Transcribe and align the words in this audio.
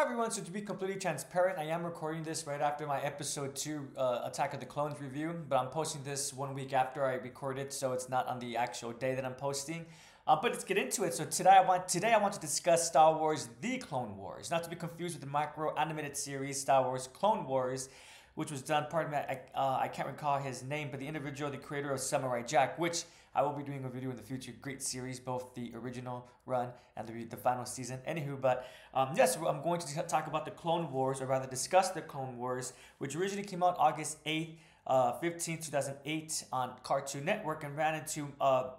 Hi 0.00 0.04
everyone, 0.04 0.30
so 0.30 0.40
to 0.40 0.50
be 0.50 0.62
completely 0.62 0.98
transparent, 0.98 1.58
I 1.58 1.64
am 1.64 1.84
recording 1.84 2.22
this 2.22 2.46
right 2.46 2.62
after 2.62 2.86
my 2.86 3.02
episode 3.02 3.54
2 3.54 3.88
uh, 3.98 4.22
Attack 4.24 4.54
of 4.54 4.60
the 4.60 4.64
Clones 4.64 4.98
review, 4.98 5.34
but 5.46 5.58
I'm 5.58 5.66
posting 5.66 6.02
this 6.04 6.32
one 6.32 6.54
week 6.54 6.72
after 6.72 7.04
I 7.04 7.16
record 7.16 7.58
it, 7.58 7.70
so 7.70 7.92
it's 7.92 8.08
not 8.08 8.26
on 8.26 8.38
the 8.38 8.56
actual 8.56 8.92
day 8.92 9.14
that 9.14 9.26
I'm 9.26 9.34
posting. 9.34 9.84
Uh, 10.26 10.38
but 10.40 10.52
let's 10.52 10.64
get 10.64 10.78
into 10.78 11.04
it. 11.04 11.12
So 11.12 11.26
today 11.26 11.50
I 11.50 11.60
want 11.60 11.86
today 11.86 12.14
I 12.14 12.16
want 12.16 12.32
to 12.32 12.40
discuss 12.40 12.86
Star 12.86 13.14
Wars: 13.14 13.50
The 13.60 13.76
Clone 13.76 14.16
Wars, 14.16 14.50
not 14.50 14.64
to 14.64 14.70
be 14.70 14.76
confused 14.76 15.16
with 15.16 15.20
the 15.20 15.30
micro 15.30 15.74
animated 15.74 16.16
series 16.16 16.58
Star 16.58 16.82
Wars: 16.82 17.06
Clone 17.12 17.44
Wars, 17.44 17.90
which 18.36 18.50
was 18.50 18.62
done. 18.62 18.86
Pardon 18.88 19.12
me, 19.12 19.18
I, 19.18 19.40
uh, 19.54 19.80
I 19.82 19.88
can't 19.88 20.08
recall 20.08 20.38
his 20.38 20.62
name, 20.62 20.88
but 20.90 21.00
the 21.00 21.06
individual, 21.06 21.50
the 21.50 21.58
creator 21.58 21.92
of 21.92 22.00
Samurai 22.00 22.40
Jack, 22.40 22.78
which 22.78 23.04
I 23.34 23.42
will 23.42 23.52
be 23.52 23.62
doing 23.62 23.84
a 23.84 23.88
video 23.88 24.10
in 24.10 24.16
the 24.16 24.22
future. 24.22 24.52
Great 24.60 24.82
series, 24.82 25.20
both 25.20 25.54
the 25.54 25.72
original 25.74 26.28
run 26.46 26.70
and 26.96 27.06
the, 27.06 27.24
the 27.24 27.36
final 27.36 27.64
season. 27.64 28.00
Anywho, 28.08 28.40
but 28.40 28.66
um, 28.92 29.10
yes, 29.14 29.36
I'm 29.36 29.62
going 29.62 29.80
to 29.80 30.02
talk 30.02 30.26
about 30.26 30.44
the 30.44 30.50
Clone 30.50 30.90
Wars, 30.90 31.20
or 31.20 31.26
rather 31.26 31.46
discuss 31.46 31.90
the 31.90 32.02
Clone 32.02 32.36
Wars, 32.36 32.72
which 32.98 33.14
originally 33.14 33.46
came 33.46 33.62
out 33.62 33.76
August 33.78 34.24
8th, 34.24 34.56
uh, 34.86 35.12
15, 35.12 35.58
2008 35.58 36.44
on 36.52 36.72
Cartoon 36.82 37.24
Network 37.24 37.62
and 37.62 37.76
ran 37.76 37.94
into, 37.94 38.32
uh, 38.40 38.70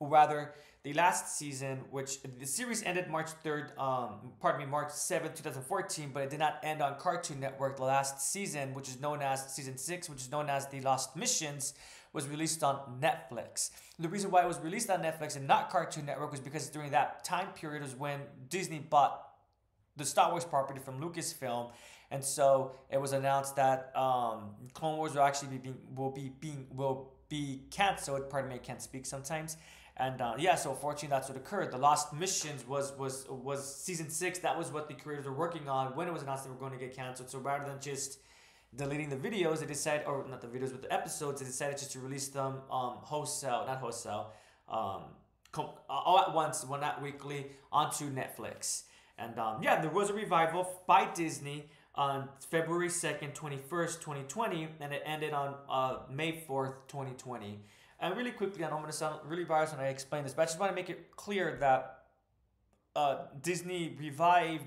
rather, 0.00 0.54
the 0.82 0.94
last 0.94 1.36
season, 1.36 1.82
which 1.90 2.22
the 2.22 2.46
series 2.46 2.82
ended 2.82 3.08
March 3.08 3.28
3rd, 3.44 3.78
um, 3.78 4.32
pardon 4.40 4.62
me, 4.62 4.66
March 4.66 4.88
7th, 4.88 5.36
2014, 5.36 6.10
but 6.12 6.22
it 6.22 6.30
did 6.30 6.38
not 6.38 6.58
end 6.62 6.80
on 6.80 6.98
Cartoon 6.98 7.38
Network. 7.38 7.76
The 7.76 7.84
last 7.84 8.32
season, 8.32 8.72
which 8.72 8.88
is 8.88 8.98
known 8.98 9.20
as 9.20 9.54
season 9.54 9.76
6, 9.76 10.08
which 10.08 10.22
is 10.22 10.30
known 10.30 10.48
as 10.48 10.66
The 10.68 10.80
Lost 10.80 11.16
Missions, 11.16 11.74
was 12.12 12.26
released 12.28 12.62
on 12.62 13.00
Netflix. 13.00 13.70
The 13.98 14.08
reason 14.08 14.30
why 14.30 14.42
it 14.42 14.48
was 14.48 14.58
released 14.60 14.90
on 14.90 15.02
Netflix 15.02 15.36
and 15.36 15.46
not 15.46 15.70
Cartoon 15.70 16.06
Network 16.06 16.30
was 16.30 16.40
because 16.40 16.68
during 16.68 16.90
that 16.90 17.24
time 17.24 17.48
period 17.54 17.82
was 17.82 17.94
when 17.94 18.20
Disney 18.48 18.78
bought 18.78 19.28
the 19.96 20.04
Star 20.04 20.30
Wars 20.30 20.44
property 20.44 20.80
from 20.80 21.00
Lucasfilm, 21.00 21.70
and 22.10 22.24
so 22.24 22.72
it 22.90 23.00
was 23.00 23.12
announced 23.12 23.56
that 23.56 23.92
um, 23.96 24.50
Clone 24.72 24.96
Wars 24.96 25.14
will 25.14 25.22
actually 25.22 25.48
be 25.48 25.58
being 25.58 25.78
will 25.94 26.10
be 26.10 26.32
being 26.40 26.66
will 26.72 27.12
be 27.28 27.62
canceled. 27.70 28.28
Pardon 28.30 28.50
me, 28.50 28.56
I 28.56 28.58
can't 28.58 28.82
speak 28.82 29.06
sometimes. 29.06 29.56
And 29.96 30.20
uh, 30.22 30.34
yeah, 30.38 30.54
so 30.54 30.72
fortunately 30.72 31.08
that's 31.08 31.28
what 31.28 31.36
occurred. 31.36 31.70
The 31.70 31.78
Lost 31.78 32.14
Missions 32.14 32.66
was 32.66 32.92
was 32.96 33.26
was 33.28 33.82
season 33.82 34.08
six. 34.08 34.38
That 34.38 34.56
was 34.56 34.72
what 34.72 34.88
the 34.88 34.94
creators 34.94 35.26
were 35.26 35.34
working 35.34 35.68
on 35.68 35.94
when 35.94 36.08
it 36.08 36.12
was 36.12 36.22
announced 36.22 36.44
they 36.44 36.50
were 36.50 36.56
going 36.56 36.72
to 36.72 36.78
get 36.78 36.96
canceled. 36.96 37.30
So 37.30 37.38
rather 37.38 37.66
than 37.66 37.80
just 37.80 38.18
deleting 38.74 39.10
the 39.10 39.16
videos, 39.16 39.60
they 39.60 39.66
decided, 39.66 40.06
or 40.06 40.24
not 40.28 40.40
the 40.40 40.46
videos, 40.46 40.70
but 40.70 40.82
the 40.82 40.92
episodes, 40.92 41.40
they 41.40 41.46
decided 41.46 41.78
just 41.78 41.92
to 41.92 42.00
release 42.00 42.28
them 42.28 42.58
um, 42.70 42.94
wholesale, 43.00 43.64
not 43.66 43.78
wholesale, 43.78 44.30
um, 44.68 45.02
com- 45.52 45.70
all 45.88 46.18
at 46.18 46.32
once, 46.32 46.64
one 46.64 46.80
not 46.80 47.02
weekly, 47.02 47.46
onto 47.72 48.10
Netflix. 48.10 48.84
And 49.18 49.38
um, 49.38 49.62
yeah, 49.62 49.80
there 49.80 49.90
was 49.90 50.10
a 50.10 50.14
revival 50.14 50.80
by 50.86 51.10
Disney 51.12 51.68
on 51.94 52.28
February 52.50 52.88
2nd, 52.88 53.34
21st, 53.34 54.00
2020, 54.00 54.68
and 54.80 54.92
it 54.92 55.02
ended 55.04 55.32
on 55.32 55.54
uh, 55.68 55.98
May 56.10 56.44
4th, 56.48 56.74
2020. 56.88 57.60
And 58.00 58.16
really 58.16 58.30
quickly, 58.30 58.62
and 58.62 58.72
I'm 58.72 58.80
going 58.80 58.90
to 58.90 58.96
sound 58.96 59.20
really 59.26 59.44
biased 59.44 59.76
when 59.76 59.84
I 59.84 59.88
explain 59.88 60.22
this, 60.22 60.32
but 60.32 60.42
I 60.42 60.44
just 60.46 60.58
want 60.58 60.72
to 60.72 60.76
make 60.76 60.88
it 60.88 61.14
clear 61.16 61.56
that 61.60 62.04
uh, 62.96 63.16
Disney 63.42 63.96
revived 63.98 64.64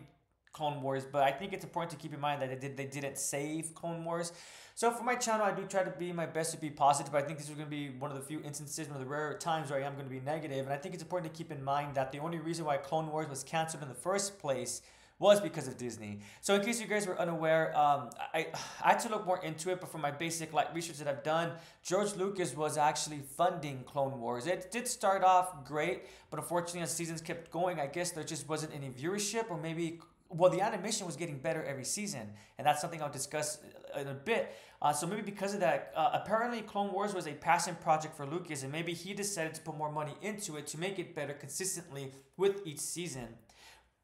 Clone 0.53 0.81
Wars, 0.81 1.05
but 1.11 1.23
I 1.23 1.31
think 1.31 1.51
it's 1.51 1.63
important 1.63 1.91
to 1.91 1.97
keep 1.97 2.13
in 2.13 2.19
mind 2.19 2.41
that 2.41 2.49
they 2.49 2.67
did 2.67 2.77
they 2.77 2.85
didn't 2.85 3.17
save 3.17 3.73
Clone 3.73 4.05
Wars. 4.05 4.31
So 4.75 4.89
for 4.89 5.03
my 5.03 5.15
channel, 5.15 5.45
I 5.45 5.51
do 5.51 5.65
try 5.65 5.83
to 5.83 5.91
be 5.91 6.11
my 6.11 6.25
best 6.25 6.51
to 6.53 6.57
be 6.57 6.69
positive. 6.69 7.11
But 7.11 7.23
I 7.23 7.27
think 7.27 7.37
this 7.37 7.47
is 7.47 7.55
going 7.55 7.67
to 7.67 7.75
be 7.75 7.89
one 7.89 8.09
of 8.09 8.17
the 8.17 8.23
few 8.23 8.41
instances, 8.41 8.87
one 8.87 8.97
of 8.97 9.03
the 9.03 9.09
rare 9.09 9.37
times 9.37 9.69
where 9.69 9.79
I 9.79 9.85
am 9.85 9.93
going 9.93 10.05
to 10.05 10.11
be 10.11 10.19
negative. 10.19 10.65
And 10.65 10.73
I 10.73 10.77
think 10.77 10.95
it's 10.95 11.03
important 11.03 11.31
to 11.31 11.37
keep 11.37 11.51
in 11.51 11.63
mind 11.63 11.93
that 11.95 12.11
the 12.11 12.19
only 12.19 12.39
reason 12.39 12.65
why 12.65 12.77
Clone 12.77 13.11
Wars 13.11 13.27
was 13.29 13.43
canceled 13.43 13.83
in 13.83 13.89
the 13.89 13.95
first 13.95 14.39
place 14.39 14.81
was 15.19 15.39
because 15.39 15.67
of 15.67 15.77
Disney. 15.77 16.19
So 16.41 16.55
in 16.55 16.61
case 16.61 16.81
you 16.81 16.87
guys 16.87 17.07
were 17.07 17.17
unaware, 17.19 17.77
um, 17.77 18.09
I, 18.33 18.47
I 18.83 18.89
had 18.89 18.99
to 19.01 19.09
look 19.09 19.25
more 19.25 19.41
into 19.43 19.69
it, 19.69 19.79
but 19.79 19.91
from 19.91 20.01
my 20.01 20.11
basic 20.11 20.53
like 20.53 20.73
research 20.73 20.97
that 20.97 21.07
I've 21.07 21.23
done, 21.23 21.51
George 21.83 22.15
Lucas 22.15 22.55
was 22.57 22.77
actually 22.77 23.19
funding 23.37 23.83
Clone 23.85 24.19
Wars. 24.19 24.47
It 24.47 24.71
did 24.71 24.87
start 24.87 25.23
off 25.23 25.63
great, 25.65 26.03
but 26.29 26.39
unfortunately 26.39 26.81
as 26.81 26.91
seasons 26.91 27.21
kept 27.21 27.51
going, 27.51 27.79
I 27.79 27.87
guess 27.87 28.11
there 28.11 28.23
just 28.23 28.49
wasn't 28.49 28.73
any 28.73 28.89
viewership 28.89 29.49
or 29.49 29.57
maybe 29.57 29.99
well, 30.33 30.49
the 30.49 30.61
animation 30.61 31.05
was 31.05 31.15
getting 31.15 31.37
better 31.37 31.63
every 31.63 31.85
season, 31.85 32.33
and 32.57 32.65
that's 32.65 32.81
something 32.81 33.01
I'll 33.01 33.11
discuss 33.11 33.59
in 33.99 34.07
a 34.07 34.13
bit. 34.13 34.55
Uh, 34.81 34.91
so 34.91 35.07
maybe 35.07 35.21
because 35.21 35.53
of 35.53 35.59
that, 35.61 35.93
uh, 35.95 36.09
apparently 36.13 36.61
Clone 36.61 36.91
Wars 36.91 37.13
was 37.13 37.27
a 37.27 37.33
passion 37.33 37.75
project 37.81 38.17
for 38.17 38.25
Lucas, 38.25 38.63
and 38.63 38.71
maybe 38.71 38.93
he 38.93 39.13
decided 39.13 39.53
to 39.53 39.61
put 39.61 39.77
more 39.77 39.91
money 39.91 40.13
into 40.21 40.57
it 40.57 40.67
to 40.67 40.77
make 40.77 40.99
it 40.99 41.15
better 41.15 41.33
consistently 41.33 42.11
with 42.35 42.65
each 42.65 42.79
season. 42.79 43.27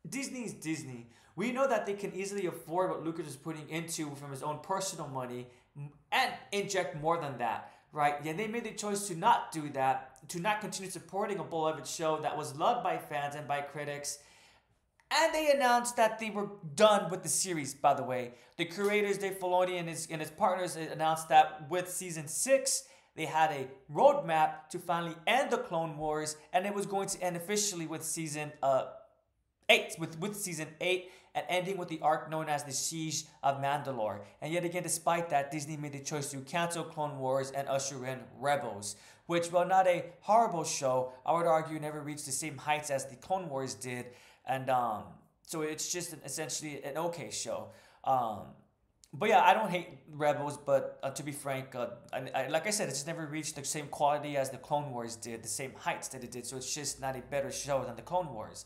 Disney 0.07 0.45
is 0.45 0.53
Disney. 0.53 1.09
We 1.35 1.51
know 1.51 1.68
that 1.68 1.85
they 1.85 1.94
can 1.94 2.13
easily 2.13 2.45
afford 2.45 2.91
what 2.91 3.03
Lucas 3.03 3.28
is 3.28 3.35
putting 3.35 3.68
into 3.69 4.13
from 4.16 4.31
his 4.31 4.44
own 4.44 4.59
personal 4.59 5.07
money 5.07 5.47
and 6.12 6.34
inject 6.51 7.01
more 7.01 7.19
than 7.19 7.38
that, 7.39 7.72
right? 7.91 8.16
Yeah, 8.23 8.34
they 8.34 8.47
made 8.47 8.66
the 8.66 8.72
choice 8.72 9.07
to 9.07 9.16
not 9.16 9.51
do 9.51 9.69
that, 9.69 10.28
to 10.29 10.39
not 10.39 10.62
continue 10.62 10.91
supporting 10.91 11.39
a 11.39 11.44
beloved 11.44 11.88
show 11.88 12.19
that 12.22 12.38
was 12.38 12.56
loved 12.57 12.84
by 12.84 12.97
fans 12.97 13.35
and 13.35 13.47
by 13.47 13.62
critics 13.62 14.19
and 15.11 15.33
they 15.33 15.51
announced 15.51 15.95
that 15.97 16.19
they 16.19 16.29
were 16.29 16.49
done 16.75 17.09
with 17.09 17.23
the 17.23 17.29
series, 17.29 17.73
by 17.73 17.93
the 17.93 18.03
way. 18.03 18.33
The 18.57 18.65
creators, 18.65 19.17
Dave 19.17 19.39
Filoni 19.39 19.79
and 19.79 19.89
his, 19.89 20.07
and 20.11 20.21
his 20.21 20.29
partners 20.29 20.75
announced 20.75 21.29
that 21.29 21.69
with 21.69 21.89
season 21.89 22.27
six, 22.27 22.83
they 23.15 23.25
had 23.25 23.51
a 23.51 23.67
roadmap 23.91 24.69
to 24.69 24.79
finally 24.79 25.15
end 25.25 25.51
the 25.51 25.57
Clone 25.57 25.97
Wars, 25.97 26.37
and 26.53 26.65
it 26.65 26.73
was 26.73 26.85
going 26.85 27.07
to 27.09 27.21
end 27.23 27.35
officially 27.35 27.87
with 27.87 28.03
season 28.03 28.51
uh, 28.61 28.85
eight, 29.67 29.95
with, 29.97 30.19
with 30.19 30.35
season 30.35 30.67
eight, 30.79 31.11
and 31.35 31.45
ending 31.49 31.77
with 31.77 31.89
the 31.89 31.99
arc 32.01 32.29
known 32.29 32.49
as 32.49 32.63
the 32.63 32.71
Siege 32.71 33.25
of 33.43 33.61
Mandalore. 33.61 34.19
And 34.41 34.53
yet 34.53 34.63
again, 34.63 34.83
despite 34.83 35.29
that, 35.29 35.51
Disney 35.51 35.77
made 35.77 35.93
the 35.93 35.99
choice 35.99 36.31
to 36.31 36.37
cancel 36.41 36.83
Clone 36.83 37.19
Wars 37.19 37.51
and 37.51 37.67
usher 37.67 38.05
in 38.05 38.19
Rebels, 38.39 38.95
which, 39.25 39.51
while 39.51 39.67
not 39.67 39.87
a 39.87 40.05
horrible 40.21 40.63
show, 40.63 41.13
I 41.25 41.33
would 41.33 41.45
argue 41.45 41.79
never 41.79 42.01
reached 42.01 42.25
the 42.25 42.31
same 42.31 42.57
heights 42.57 42.89
as 42.89 43.05
the 43.05 43.15
Clone 43.15 43.47
Wars 43.49 43.73
did 43.73 44.07
and 44.49 44.69
um, 44.69 45.03
so 45.43 45.61
it's 45.61 45.91
just 45.91 46.13
an, 46.13 46.19
essentially 46.25 46.83
an 46.83 46.97
okay 46.97 47.29
show. 47.31 47.69
Um, 48.03 48.39
but 49.13 49.29
yeah, 49.29 49.41
I 49.41 49.53
don't 49.53 49.69
hate 49.69 49.87
Rebels, 50.11 50.57
but 50.57 50.99
uh, 51.01 51.09
to 51.11 51.23
be 51.23 51.31
frank, 51.31 51.73
uh, 51.73 51.87
I, 52.13 52.29
I, 52.35 52.47
like 52.47 52.67
I 52.67 52.69
said, 52.69 52.89
it's 52.89 52.99
just 52.99 53.07
never 53.07 53.25
reached 53.25 53.55
the 53.55 53.63
same 53.63 53.88
quality 53.88 54.38
as 54.38 54.49
the 54.51 54.57
Clone 54.57 54.91
Wars 54.91 55.15
did, 55.15 55.43
the 55.43 55.47
same 55.47 55.73
heights 55.75 56.09
that 56.09 56.23
it 56.23 56.31
did. 56.31 56.45
So 56.45 56.57
it's 56.57 56.73
just 56.73 57.01
not 57.01 57.15
a 57.15 57.21
better 57.21 57.51
show 57.51 57.83
than 57.83 57.95
the 57.95 58.03
Clone 58.03 58.31
Wars. 58.33 58.65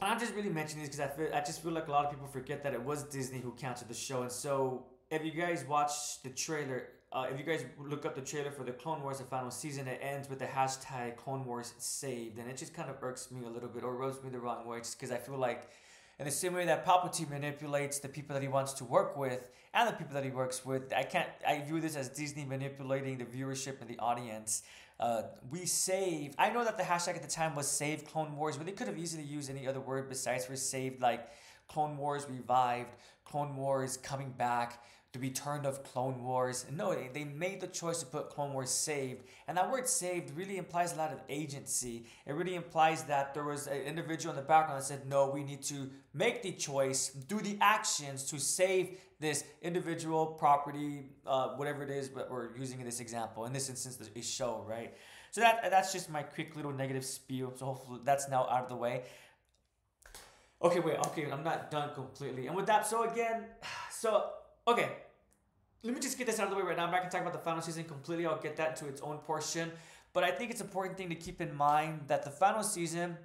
And 0.00 0.12
I'm 0.12 0.20
just 0.20 0.34
really 0.34 0.50
mentioning 0.50 0.84
this 0.84 0.94
because 0.94 1.10
I 1.10 1.16
feel 1.16 1.34
I 1.34 1.40
just 1.40 1.62
feel 1.62 1.72
like 1.72 1.88
a 1.88 1.90
lot 1.90 2.04
of 2.04 2.10
people 2.10 2.26
forget 2.26 2.62
that 2.64 2.74
it 2.74 2.82
was 2.82 3.04
Disney 3.04 3.40
who 3.40 3.52
canceled 3.52 3.90
the 3.90 3.94
show. 3.94 4.22
And 4.22 4.30
so 4.30 4.86
if 5.10 5.24
you 5.24 5.32
guys 5.32 5.64
watch 5.66 6.22
the 6.22 6.30
trailer, 6.30 6.88
uh, 7.12 7.26
if 7.32 7.38
you 7.38 7.44
guys 7.44 7.64
look 7.78 8.04
up 8.04 8.14
the 8.14 8.20
trailer 8.20 8.50
for 8.50 8.64
the 8.64 8.72
Clone 8.72 9.02
Wars, 9.02 9.18
the 9.18 9.24
final 9.24 9.50
season, 9.50 9.86
it 9.86 10.00
ends 10.02 10.28
with 10.28 10.38
the 10.38 10.46
hashtag 10.46 11.16
Clone 11.16 11.44
Wars 11.44 11.72
saved, 11.78 12.38
and 12.38 12.50
it 12.50 12.56
just 12.56 12.74
kind 12.74 12.90
of 12.90 12.96
irks 13.02 13.30
me 13.30 13.46
a 13.46 13.48
little 13.48 13.68
bit 13.68 13.84
or 13.84 13.94
rubs 13.94 14.22
me 14.22 14.30
the 14.30 14.38
wrong 14.38 14.66
way, 14.66 14.78
just 14.78 14.98
because 14.98 15.12
I 15.12 15.18
feel 15.18 15.38
like, 15.38 15.70
in 16.18 16.24
the 16.24 16.30
same 16.30 16.54
way 16.54 16.64
that 16.66 16.84
Palpatine 16.84 17.30
manipulates 17.30 17.98
the 17.98 18.08
people 18.08 18.34
that 18.34 18.42
he 18.42 18.48
wants 18.48 18.72
to 18.74 18.84
work 18.84 19.16
with 19.16 19.50
and 19.74 19.88
the 19.88 19.92
people 19.92 20.14
that 20.14 20.24
he 20.24 20.30
works 20.30 20.64
with, 20.64 20.92
I 20.94 21.02
can't. 21.02 21.28
I 21.46 21.60
view 21.60 21.80
this 21.80 21.94
as 21.94 22.08
Disney 22.08 22.44
manipulating 22.44 23.18
the 23.18 23.26
viewership 23.26 23.80
and 23.82 23.90
the 23.90 23.98
audience. 23.98 24.62
Uh, 24.98 25.24
we 25.50 25.66
saved. 25.66 26.34
I 26.38 26.48
know 26.48 26.64
that 26.64 26.78
the 26.78 26.82
hashtag 26.82 27.16
at 27.16 27.22
the 27.22 27.28
time 27.28 27.54
was 27.54 27.68
Save 27.68 28.06
Clone 28.06 28.34
Wars, 28.34 28.56
but 28.56 28.64
they 28.64 28.72
could 28.72 28.86
have 28.86 28.98
easily 28.98 29.24
used 29.24 29.50
any 29.50 29.68
other 29.68 29.80
word 29.80 30.08
besides 30.08 30.46
for 30.46 30.56
saved, 30.56 31.02
like 31.02 31.28
Clone 31.68 31.98
Wars 31.98 32.26
revived, 32.30 32.94
Clone 33.26 33.54
Wars 33.54 33.98
coming 33.98 34.30
back 34.30 34.82
the 35.12 35.18
return 35.18 35.64
of 35.64 35.82
Clone 35.82 36.22
Wars. 36.22 36.66
No, 36.70 36.94
they, 37.12 37.24
made 37.24 37.60
the 37.60 37.66
choice 37.66 38.00
to 38.00 38.06
put 38.06 38.30
Clone 38.30 38.52
Wars 38.52 38.70
saved. 38.70 39.24
And 39.48 39.56
that 39.56 39.70
word 39.70 39.88
saved 39.88 40.36
really 40.36 40.58
implies 40.58 40.92
a 40.92 40.96
lot 40.96 41.12
of 41.12 41.20
agency. 41.28 42.06
It 42.26 42.34
really 42.34 42.54
implies 42.54 43.04
that 43.04 43.32
there 43.32 43.44
was 43.44 43.66
an 43.66 43.78
individual 43.82 44.30
in 44.30 44.36
the 44.36 44.46
background 44.46 44.80
that 44.80 44.86
said, 44.86 45.08
no, 45.08 45.30
we 45.30 45.42
need 45.42 45.62
to 45.64 45.90
make 46.12 46.42
the 46.42 46.52
choice, 46.52 47.08
do 47.08 47.40
the 47.40 47.56
actions 47.60 48.24
to 48.30 48.38
save 48.38 48.98
this 49.18 49.44
individual 49.62 50.26
property, 50.26 51.06
uh, 51.26 51.48
whatever 51.50 51.82
it 51.82 51.90
is 51.90 52.08
but 52.08 52.30
we're 52.30 52.54
using 52.56 52.80
in 52.80 52.84
this 52.84 53.00
example. 53.00 53.46
In 53.46 53.52
this 53.52 53.70
instance, 53.70 53.98
a 54.14 54.22
show, 54.22 54.64
right? 54.68 54.94
So 55.30 55.40
that 55.40 55.70
that's 55.70 55.92
just 55.92 56.10
my 56.10 56.22
quick 56.22 56.56
little 56.56 56.72
negative 56.72 57.04
spiel. 57.04 57.52
So 57.56 57.66
hopefully 57.66 58.00
that's 58.04 58.28
now 58.28 58.46
out 58.50 58.64
of 58.64 58.68
the 58.68 58.76
way. 58.76 59.02
Okay, 60.62 60.80
wait, 60.80 60.96
okay, 61.08 61.30
I'm 61.30 61.44
not 61.44 61.70
done 61.70 61.94
completely. 61.94 62.46
And 62.46 62.56
with 62.56 62.66
that, 62.66 62.86
so 62.86 63.10
again, 63.10 63.44
so 63.90 64.30
okay, 64.66 64.88
let 65.82 65.94
me 65.94 66.00
just 66.00 66.18
get 66.18 66.26
this 66.26 66.40
out 66.40 66.44
of 66.44 66.50
the 66.50 66.56
way 66.56 66.62
right 66.62 66.76
now. 66.76 66.84
I'm 66.84 66.90
not 66.90 67.00
going 67.00 67.10
to 67.10 67.16
talk 67.16 67.26
about 67.26 67.32
the 67.32 67.44
final 67.44 67.62
season 67.62 67.84
completely. 67.84 68.26
I'll 68.26 68.40
get 68.40 68.56
that 68.56 68.76
to 68.76 68.88
its 68.88 69.00
own 69.00 69.18
portion. 69.18 69.70
But 70.12 70.24
I 70.24 70.30
think 70.30 70.50
it's 70.50 70.60
important 70.60 70.96
thing 70.96 71.08
to 71.10 71.14
keep 71.14 71.40
in 71.40 71.54
mind 71.54 72.00
that 72.06 72.24
the 72.24 72.30
final 72.30 72.62
season, 72.62 73.16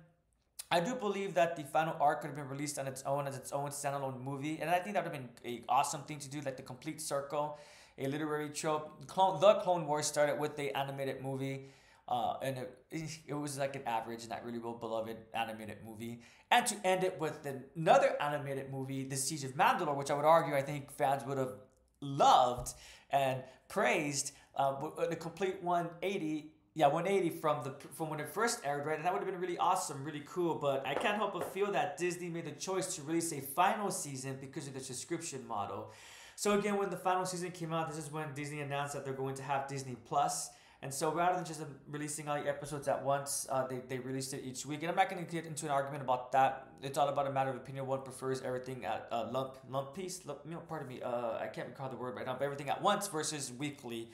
I 0.70 0.80
do 0.80 0.94
believe 0.96 1.34
that 1.36 1.56
the 1.56 1.64
final 1.64 1.96
arc 2.00 2.22
could 2.22 2.28
have 2.28 2.36
been 2.36 2.50
released 2.50 2.78
on 2.78 2.88
its 2.88 3.02
own 3.04 3.28
as 3.28 3.36
its 3.36 3.52
own 3.52 3.70
standalone 3.70 4.22
movie. 4.22 4.60
And 4.62 4.70
I 4.70 4.80
think 4.80 4.96
that 4.96 5.04
would 5.04 5.14
have 5.14 5.22
been 5.44 5.54
an 5.54 5.64
awesome 5.70 6.02
thing 6.02 6.20
to 6.20 6.30
do, 6.30 6.42
like 6.42 6.58
the 6.58 6.64
complete 6.64 7.02
circle, 7.02 7.58
a 7.98 8.08
literary 8.08 8.50
trope. 8.50 9.08
Clone, 9.08 9.40
the 9.40 9.56
Clone 9.56 9.88
Wars 9.88 10.06
started 10.06 10.40
with 10.40 10.58
the 10.58 10.76
animated 10.78 11.22
movie. 11.22 11.70
Uh, 12.08 12.36
and 12.42 12.58
it, 12.92 13.10
it 13.26 13.34
was 13.34 13.58
like 13.58 13.76
an 13.78 13.84
average, 13.86 14.28
not 14.28 14.44
really 14.46 14.60
well 14.60 14.74
beloved 14.74 15.16
animated 15.34 15.78
movie. 15.86 16.20
And 16.50 16.66
to 16.68 16.76
end 16.86 17.06
it 17.06 17.18
with 17.20 17.48
another 17.76 18.18
animated 18.22 18.70
movie, 18.70 19.06
The 19.06 19.16
Siege 19.16 19.46
of 19.46 19.54
Mandalore, 19.54 19.96
which 19.96 20.12
I 20.12 20.16
would 20.16 20.26
argue 20.26 20.54
I 20.54 20.62
think 20.62 20.92
fans 20.92 21.24
would 21.26 21.38
have 21.38 21.54
loved 22.02 22.74
and 23.12 23.44
praised, 23.70 24.34
uh, 24.56 24.76
a 24.98 25.16
complete 25.16 25.62
180 25.64 26.52
yeah, 26.74 26.88
180 26.88 27.36
from 27.38 27.64
the 27.64 27.72
from 27.96 28.10
when 28.10 28.22
it 28.22 28.30
first 28.30 28.62
aired, 28.64 28.86
right? 28.86 28.96
And 28.96 29.06
that 29.06 29.12
would 29.12 29.22
have 29.22 29.30
been 29.30 29.42
really 29.42 29.58
awesome, 29.58 30.06
really 30.06 30.24
cool. 30.26 30.56
But 30.56 30.86
I 30.88 30.94
can't 30.94 31.18
help 31.18 31.34
but 31.34 31.54
feel 31.54 31.70
that 31.74 31.98
Disney 31.98 32.30
made 32.30 32.46
the 32.46 32.52
choice 32.52 32.96
to 32.96 33.02
release 33.02 33.34
a 33.34 33.42
final 33.42 33.92
season 33.92 34.38
because 34.40 34.68
of 34.68 34.74
the 34.74 34.80
subscription 34.80 35.46
model. 35.46 35.92
So 36.38 36.58
again, 36.58 36.78
when 36.78 36.90
the 36.90 36.98
final 36.98 37.26
season 37.26 37.52
came 37.52 37.74
out, 37.74 37.90
this 37.90 37.98
is 37.98 38.12
when 38.12 38.34
Disney 38.34 38.62
announced 38.62 38.94
that 38.94 39.04
they're 39.04 39.14
going 39.14 39.36
to 39.36 39.44
have 39.44 39.68
Disney 39.68 39.98
Plus. 40.06 40.50
And 40.84 40.92
so 40.92 41.14
rather 41.14 41.36
than 41.36 41.46
just 41.46 41.62
releasing 41.92 42.28
all 42.28 42.42
the 42.42 42.50
episodes 42.50 42.88
at 42.88 43.04
once, 43.04 43.46
uh, 43.52 43.68
they, 43.68 43.82
they 43.88 44.00
released 44.00 44.34
it 44.34 44.42
each 44.44 44.66
week. 44.66 44.82
And 44.82 44.90
I'm 44.90 44.96
not 44.96 45.12
going 45.12 45.24
to 45.24 45.32
get 45.32 45.46
into 45.46 45.66
an 45.66 45.72
argument 45.72 46.02
about 46.02 46.32
that. 46.32 46.70
It's 46.82 46.98
all 46.98 47.08
about 47.08 47.28
a 47.28 47.32
matter 47.32 47.52
of 47.52 47.58
opinion. 47.58 47.86
One 47.86 48.02
prefers 48.02 48.42
everything 48.42 48.84
at 48.86 49.08
uh, 49.12 49.28
lump 49.32 49.58
lump 49.70 49.94
piece. 49.94 50.26
Lump, 50.26 50.40
you 50.44 50.52
know, 50.52 50.64
pardon 50.68 50.88
me. 50.88 51.00
Uh, 51.02 51.38
I 51.38 51.48
can't 51.54 51.68
recall 51.68 51.90
the 51.90 51.98
word 51.98 52.16
right 52.16 52.26
now. 52.26 52.34
But 52.34 52.46
everything 52.46 52.70
at 52.70 52.82
once 52.82 53.08
versus 53.08 53.52
weekly. 53.60 54.10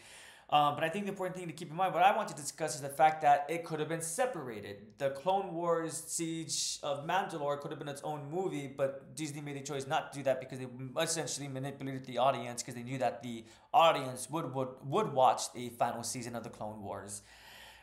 Um, 0.50 0.76
but 0.76 0.86
I 0.86 0.90
think 0.90 1.06
the 1.06 1.12
important 1.12 1.36
thing 1.36 1.48
to 1.48 1.54
keep 1.54 1.70
in 1.70 1.76
mind, 1.76 1.94
what 1.94 2.04
I 2.04 2.16
want 2.16 2.30
to 2.30 2.34
discuss 2.34 2.76
is 2.76 2.82
the 2.82 2.88
fact 2.88 3.22
that 3.22 3.46
it 3.50 3.66
could 3.66 3.82
have 3.82 3.90
been 3.90 4.02
separated. 4.02 4.78
The 4.98 5.10
Clone 5.10 5.54
Wars 5.54 6.02
Siege 6.08 6.80
of 6.84 7.06
Mandalore 7.06 7.60
could 7.60 7.70
have 7.70 7.80
been 7.80 7.90
its 7.90 8.02
own 8.02 8.32
movie, 8.32 8.68
but 8.68 9.14
Disney 9.14 9.42
made 9.42 9.58
the 9.58 9.62
choice 9.62 9.86
not 9.88 10.14
to 10.14 10.20
do 10.20 10.24
that 10.24 10.40
because 10.40 10.60
they 10.60 10.68
essentially 11.02 11.50
manipulated 11.50 12.06
the 12.06 12.18
audience 12.18 12.64
because 12.64 12.76
they 12.76 12.84
knew 12.84 12.98
that 12.98 13.22
the 13.22 13.44
audience 13.74 14.30
would, 14.30 14.54
would, 14.54 14.70
would 14.86 15.12
watch 15.12 15.52
the 15.52 15.68
final 15.70 16.02
season 16.02 16.34
of 16.34 16.46
the 16.46 16.50
Clone 16.50 16.82
Wars. 16.82 17.24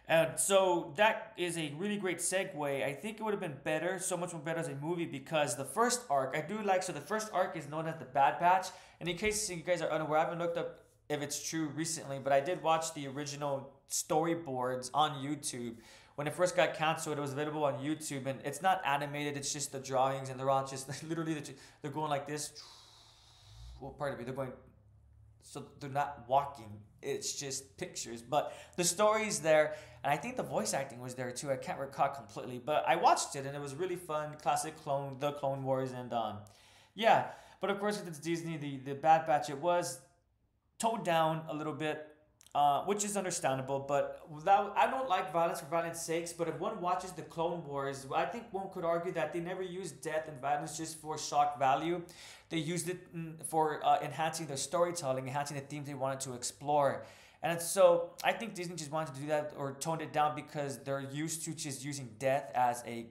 And 0.07 0.39
so 0.39 0.95
that 0.97 1.33
is 1.37 1.59
a 1.59 1.73
really 1.77 1.99
great 1.99 2.19
segue. 2.19 2.85
I 2.85 2.93
think 2.95 3.21
it 3.21 3.23
would 3.23 3.33
have 3.33 3.41
been 3.41 3.57
better, 3.63 3.99
so 3.99 4.17
much 4.17 4.33
more 4.33 4.43
better 4.43 4.61
as 4.61 4.69
a 4.69 4.75
movie 4.75 5.07
because 5.07 5.57
the 5.57 5.65
first 5.65 6.03
arc, 6.09 6.35
I 6.37 6.41
do 6.41 6.63
like, 6.63 6.83
so 6.83 6.93
the 6.93 7.01
first 7.01 7.31
arc 7.33 7.57
is 7.57 7.69
known 7.69 7.87
as 7.87 7.97
the 7.99 8.05
Bad 8.07 8.39
Batch. 8.39 8.69
And 9.01 9.09
in 9.09 9.17
case 9.17 9.49
you 9.51 9.57
guys 9.57 9.81
are 9.81 9.91
unaware, 9.91 10.19
I 10.19 10.25
haven't 10.25 10.39
looked 10.39 10.59
up 10.59 10.84
if 11.09 11.21
it's 11.23 11.49
true 11.49 11.69
recently, 11.69 12.19
but 12.23 12.33
I 12.33 12.41
did 12.41 12.63
watch 12.63 12.95
the 12.95 13.07
original 13.09 13.71
storyboards 13.91 14.91
on 14.95 15.23
YouTube. 15.25 15.77
When 16.15 16.27
it 16.27 16.35
first 16.35 16.57
got 16.57 16.75
canceled, 16.75 17.19
it 17.19 17.21
was 17.21 17.33
available 17.33 17.65
on 17.65 17.75
YouTube, 17.75 18.27
and 18.27 18.39
it's 18.45 18.63
not 18.63 18.81
animated. 18.87 19.37
It's 19.37 19.53
just 19.53 19.73
the 19.73 19.81
drawings, 19.81 20.31
and 20.31 20.39
they're 20.39 20.51
all 20.51 20.67
just 20.67 21.03
literally 21.09 21.37
they're 21.83 21.91
going 21.91 22.11
like 22.11 22.27
this. 22.27 22.53
Well, 23.81 23.91
pardon 23.91 24.19
me, 24.19 24.25
they're 24.25 24.35
going. 24.35 24.53
So 25.43 25.67
they're 25.79 25.91
not 25.91 26.25
walking. 26.27 26.79
It's 27.03 27.39
just 27.39 27.77
pictures, 27.77 28.23
but 28.23 28.55
the 28.77 28.85
story's 28.85 29.41
there, 29.41 29.75
and 30.03 30.11
I 30.11 30.17
think 30.17 30.37
the 30.37 30.43
voice 30.43 30.73
acting 30.73 31.01
was 31.01 31.15
there 31.15 31.31
too. 31.33 31.51
I 31.51 31.57
can't 31.57 31.79
recall 31.79 32.09
completely, 32.09 32.63
but 32.65 32.85
I 32.89 32.97
watched 32.97 33.37
it, 33.37 33.45
and 33.45 33.55
it 33.55 33.61
was 33.61 33.75
really 33.75 33.97
fun. 33.97 34.37
Classic 34.41 34.75
clone, 34.83 35.17
the 35.21 35.33
Clone 35.33 35.65
Wars, 35.65 35.93
and 35.93 36.13
um, 36.15 36.39
yeah. 36.95 37.27
But 37.61 37.71
of 37.71 37.79
course, 37.79 38.01
if 38.01 38.09
it's 38.09 38.19
Disney, 38.19 38.57
the 38.57 38.79
the 38.79 38.95
Bad 38.95 39.27
Batch, 39.27 39.51
it 39.51 39.59
was 39.59 40.01
toned 40.85 41.05
down 41.05 41.43
a 41.49 41.55
little 41.55 41.73
bit, 41.73 42.07
uh, 42.55 42.83
which 42.85 43.05
is 43.05 43.17
understandable. 43.17 43.81
But 43.81 44.21
without, 44.31 44.75
I 44.77 44.91
don't 44.91 45.09
like 45.09 45.33
violence 45.33 45.61
for 45.61 45.67
violence 45.67 46.01
sakes. 46.03 46.33
But 46.33 46.49
if 46.49 46.59
one 46.59 46.81
watches 46.81 47.13
the 47.13 47.23
Clone 47.23 47.65
Wars, 47.67 48.07
I 48.15 48.27
think 48.27 48.45
one 48.53 48.69
could 48.73 48.85
argue 48.85 49.13
that 49.13 49.33
they 49.33 49.41
never 49.41 49.63
used 49.63 50.03
death 50.03 50.29
and 50.29 50.39
violence 50.41 50.77
just 50.77 51.01
for 51.01 51.17
shock 51.17 51.59
value. 51.59 52.03
They 52.51 52.59
used 52.59 52.89
it 52.89 53.01
mm, 53.17 53.43
for 53.47 53.85
uh, 53.85 53.99
enhancing 54.03 54.47
their 54.47 54.59
storytelling, 54.59 55.27
enhancing 55.27 55.57
the 55.57 55.63
themes 55.63 55.87
they 55.87 55.95
wanted 55.95 56.21
to 56.21 56.35
explore. 56.35 57.05
And 57.43 57.61
so 57.61 58.11
I 58.23 58.33
think 58.33 58.55
Disney 58.55 58.77
just 58.77 58.93
wanted 58.93 59.15
to 59.15 59.21
do 59.21 59.27
that 59.29 59.53
or 59.57 59.73
toned 59.73 60.03
it 60.03 60.13
down 60.13 60.35
because 60.35 60.79
they're 60.85 61.07
used 61.25 61.45
to 61.45 61.55
just 61.55 61.85
using 61.85 62.11
death 62.19 62.51
as 62.55 62.83
a 62.87 63.07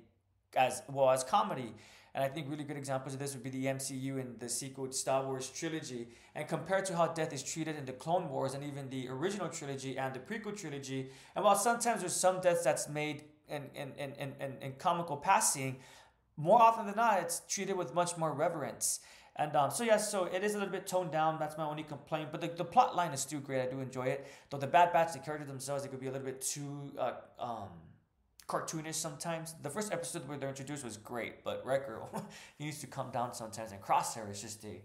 as 0.56 0.84
well 0.88 1.10
as 1.10 1.24
comedy. 1.24 1.74
And 2.16 2.24
I 2.24 2.28
think 2.28 2.48
really 2.50 2.64
good 2.64 2.78
examples 2.78 3.16
of 3.16 3.20
this 3.20 3.34
would 3.34 3.44
be 3.44 3.50
the 3.50 3.66
MCU 3.66 4.20
and 4.20 4.40
the 4.40 4.48
sequel 4.48 4.92
Star 4.92 5.26
Wars 5.26 5.50
trilogy. 5.50 6.10
And 6.36 6.48
compared 6.48 6.86
to 6.86 6.96
how 6.96 7.08
death 7.08 7.34
is 7.34 7.42
treated 7.42 7.76
in 7.76 7.86
the 7.86 7.94
Clone 7.94 8.30
Wars 8.30 8.54
and 8.54 8.64
even 8.64 8.90
the 8.90 9.10
original 9.10 9.50
trilogy 9.50 9.98
and 9.98 10.14
the 10.14 10.20
prequel 10.20 10.56
trilogy, 10.56 11.10
and 11.36 11.44
while 11.44 11.56
sometimes 11.56 12.02
there's 12.02 12.16
some 12.16 12.40
deaths 12.40 12.64
that's 12.64 12.88
made 12.88 13.24
in, 13.50 13.64
in, 13.76 13.92
in, 13.98 14.34
in, 14.40 14.54
in 14.62 14.74
comical 14.74 15.18
passing, 15.18 15.78
more 16.38 16.62
often 16.62 16.86
than 16.86 16.96
not, 16.96 17.20
it's 17.20 17.42
treated 17.48 17.76
with 17.76 17.94
much 17.94 18.16
more 18.18 18.32
reverence. 18.32 19.00
And 19.36 19.56
um, 19.56 19.72
so 19.72 19.84
yes, 19.84 20.12
so 20.12 20.26
it 20.26 20.44
is 20.44 20.54
a 20.54 20.60
little 20.60 20.72
bit 20.72 20.86
toned 20.86 21.12
down. 21.12 21.38
That's 21.40 21.58
my 21.58 21.66
only 21.66 21.84
complaint. 21.84 22.30
But 22.32 22.42
the, 22.42 22.50
the 22.50 22.66
plot 22.66 22.96
line 22.96 23.12
is 23.12 23.22
still 23.22 23.40
great. 23.40 23.62
I 23.62 23.66
do 23.66 23.80
enjoy 23.80 24.04
it. 24.04 24.28
Though 24.52 24.58
the 24.58 24.68
Bad 24.68 24.94
Batch, 24.94 25.14
the 25.14 25.20
characters 25.20 25.48
themselves, 25.48 25.82
they 25.82 25.90
could 25.90 26.00
be 26.00 26.08
a 26.08 26.12
little 26.12 26.26
bit 26.26 26.42
too 26.42 26.92
uh, 27.00 27.14
um, 27.40 27.70
cartoonish 28.48 28.96
sometimes. 28.96 29.56
The 29.62 29.70
first 29.70 29.92
episode 29.92 30.28
where 30.28 30.38
they're 30.38 30.50
introduced 30.50 30.84
was 30.84 30.98
great, 30.98 31.44
but 31.44 31.66
Wrecker, 31.66 32.02
he 32.58 32.66
needs 32.66 32.80
to 32.80 32.88
come 32.88 33.12
down 33.12 33.34
sometimes. 33.34 33.72
And 33.72 33.82
Crosshair 33.82 34.30
is 34.30 34.42
just 34.42 34.64
a 34.66 34.82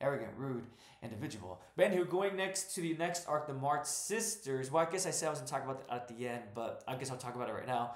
arrogant, 0.00 0.32
rude 0.36 0.66
individual. 1.02 1.60
But 1.76 1.90
anywho, 1.90 2.08
going 2.08 2.36
next 2.36 2.74
to 2.74 2.80
the 2.80 2.94
next 2.94 3.26
arc, 3.28 3.46
the 3.46 3.54
Martez 3.54 3.86
Sisters. 3.86 4.70
Well, 4.70 4.86
I 4.86 4.90
guess 4.90 5.06
I 5.06 5.10
said 5.10 5.28
I 5.28 5.30
was 5.30 5.38
gonna 5.38 5.50
talk 5.50 5.64
about 5.64 5.86
that 5.86 5.94
at 5.94 6.08
the 6.08 6.28
end, 6.28 6.42
but 6.54 6.82
I 6.86 6.96
guess 6.96 7.10
I'll 7.10 7.16
talk 7.16 7.34
about 7.34 7.48
it 7.48 7.52
right 7.52 7.66
now. 7.66 7.94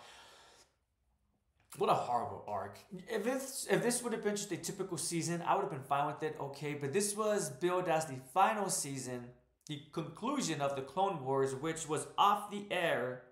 What 1.79 1.91
a 1.91 1.95
horrible 1.95 2.45
arc. 2.49 2.79
If 3.09 3.25
this 3.25 3.67
if 3.71 3.83
this 3.83 4.03
would 4.03 4.13
have 4.13 4.25
been 4.25 4.37
just 4.37 4.51
a 4.53 4.57
typical 4.57 4.97
season, 4.97 5.43
I 5.47 5.55
would 5.55 5.63
have 5.63 5.71
been 5.71 5.81
fine 5.81 6.07
with 6.07 6.23
it, 6.23 6.37
okay. 6.41 6.75
But 6.75 6.93
this 6.93 7.15
was 7.17 7.51
billed 7.51 7.89
as 7.89 8.07
the 8.07 8.17
final 8.33 8.71
season, 8.71 9.27
the 9.67 9.83
conclusion 9.93 10.61
of 10.61 10.75
the 10.75 10.83
Clone 10.83 11.25
Wars, 11.25 11.55
which 11.55 11.89
was 11.89 12.07
off 12.17 12.51
the 12.51 12.65
air 12.71 13.23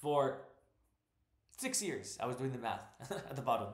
for 0.00 0.42
Six 1.62 1.80
years. 1.80 2.18
I 2.20 2.26
was 2.26 2.34
doing 2.34 2.50
the 2.50 2.58
math 2.58 2.80
at 3.12 3.36
the 3.36 3.40
bottom 3.40 3.68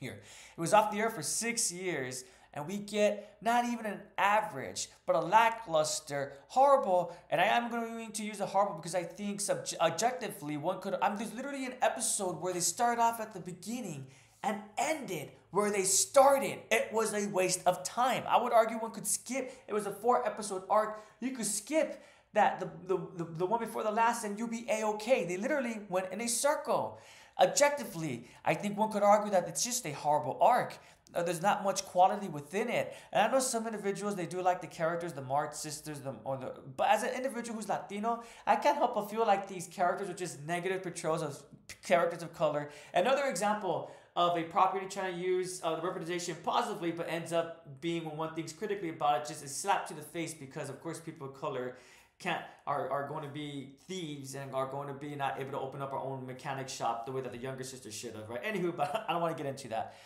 here. 0.00 0.22
It 0.56 0.60
was 0.60 0.72
off 0.72 0.90
the 0.90 0.98
air 0.98 1.10
for 1.10 1.20
six 1.20 1.70
years, 1.70 2.24
and 2.54 2.66
we 2.66 2.78
get 2.78 3.36
not 3.42 3.66
even 3.66 3.84
an 3.84 4.00
average, 4.16 4.88
but 5.04 5.14
a 5.14 5.20
lackluster, 5.20 6.32
horrible. 6.48 7.14
And 7.28 7.38
I 7.38 7.44
am 7.44 7.70
going 7.70 8.12
to 8.12 8.22
use 8.22 8.40
a 8.40 8.46
horrible 8.46 8.76
because 8.76 8.94
I 8.94 9.02
think 9.02 9.42
sub- 9.42 9.66
objectively 9.78 10.56
one 10.56 10.80
could. 10.80 10.96
I'm 11.02 11.18
there's 11.18 11.34
literally 11.34 11.66
an 11.66 11.74
episode 11.82 12.40
where 12.40 12.54
they 12.54 12.60
start 12.60 12.98
off 12.98 13.20
at 13.20 13.34
the 13.34 13.40
beginning 13.40 14.06
and 14.42 14.62
ended 14.78 15.32
where 15.50 15.70
they 15.70 15.82
started. 15.82 16.60
It 16.70 16.94
was 16.94 17.12
a 17.12 17.28
waste 17.28 17.60
of 17.66 17.84
time. 17.84 18.24
I 18.26 18.42
would 18.42 18.54
argue 18.54 18.78
one 18.78 18.92
could 18.92 19.06
skip. 19.06 19.52
It 19.68 19.74
was 19.74 19.84
a 19.84 19.92
four 19.92 20.26
episode 20.26 20.62
arc. 20.70 21.04
You 21.20 21.32
could 21.32 21.44
skip 21.44 22.02
that 22.34 22.60
the, 22.60 22.70
the, 22.86 23.00
the, 23.16 23.24
the 23.24 23.46
one 23.46 23.60
before 23.60 23.82
the 23.82 23.90
last 23.90 24.24
and 24.24 24.38
you'll 24.38 24.48
be 24.48 24.66
a-okay. 24.70 25.24
They 25.24 25.36
literally 25.36 25.80
went 25.88 26.12
in 26.12 26.20
a 26.20 26.28
circle. 26.28 26.98
Objectively, 27.40 28.28
I 28.44 28.54
think 28.54 28.76
one 28.76 28.90
could 28.90 29.02
argue 29.02 29.30
that 29.32 29.48
it's 29.48 29.64
just 29.64 29.86
a 29.86 29.92
horrible 29.92 30.38
arc. 30.40 30.78
Uh, 31.14 31.22
there's 31.22 31.42
not 31.42 31.62
much 31.62 31.84
quality 31.84 32.28
within 32.28 32.70
it. 32.70 32.94
And 33.12 33.22
I 33.22 33.30
know 33.30 33.38
some 33.38 33.66
individuals 33.66 34.16
they 34.16 34.26
do 34.26 34.40
like 34.40 34.60
the 34.62 34.66
characters, 34.66 35.12
the 35.12 35.22
Mart 35.22 35.54
sisters, 35.54 36.00
the 36.00 36.14
or 36.24 36.38
the 36.38 36.54
but 36.76 36.88
as 36.88 37.02
an 37.02 37.10
individual 37.14 37.56
who's 37.56 37.68
Latino, 37.68 38.22
I 38.46 38.56
can't 38.56 38.76
help 38.78 38.94
but 38.94 39.10
feel 39.10 39.26
like 39.26 39.46
these 39.46 39.66
characters 39.66 40.08
are 40.08 40.14
just 40.14 40.42
negative 40.46 40.82
portrayals 40.82 41.22
of 41.22 41.42
characters 41.82 42.22
of 42.22 42.34
color. 42.34 42.70
Another 42.94 43.24
example 43.24 43.90
of 44.16 44.36
a 44.36 44.42
property 44.42 44.86
trying 44.88 45.14
to 45.14 45.20
use 45.20 45.60
uh, 45.62 45.74
the 45.74 45.82
representation 45.82 46.36
positively, 46.42 46.92
but 46.92 47.08
ends 47.08 47.32
up 47.32 47.80
being 47.80 48.04
when 48.04 48.16
one 48.16 48.34
thinks 48.34 48.52
critically 48.52 48.90
about 48.90 49.22
it, 49.22 49.28
just 49.28 49.44
a 49.44 49.48
slap 49.48 49.86
to 49.86 49.94
the 49.94 50.02
face 50.02 50.34
because 50.34 50.68
of 50.68 50.80
course 50.82 51.00
people 51.00 51.26
of 51.26 51.34
color 51.34 51.76
can't 52.22 52.42
are, 52.66 52.88
are 52.90 53.08
going 53.08 53.22
to 53.22 53.28
be 53.28 53.72
thieves 53.88 54.34
and 54.34 54.54
are 54.54 54.66
going 54.66 54.88
to 54.88 54.94
be 54.94 55.14
not 55.14 55.40
able 55.40 55.50
to 55.52 55.58
open 55.58 55.82
up 55.82 55.92
our 55.92 55.98
own 55.98 56.24
mechanic 56.26 56.68
shop 56.68 57.06
the 57.06 57.12
way 57.12 57.20
that 57.20 57.32
the 57.32 57.38
younger 57.38 57.64
sister 57.64 57.90
should 57.90 58.14
have, 58.14 58.28
right? 58.28 58.42
Anywho, 58.44 58.74
but 58.76 59.04
I 59.08 59.12
don't 59.12 59.22
want 59.22 59.36
to 59.36 59.42
get 59.42 59.48
into 59.48 59.68
that. 59.68 59.96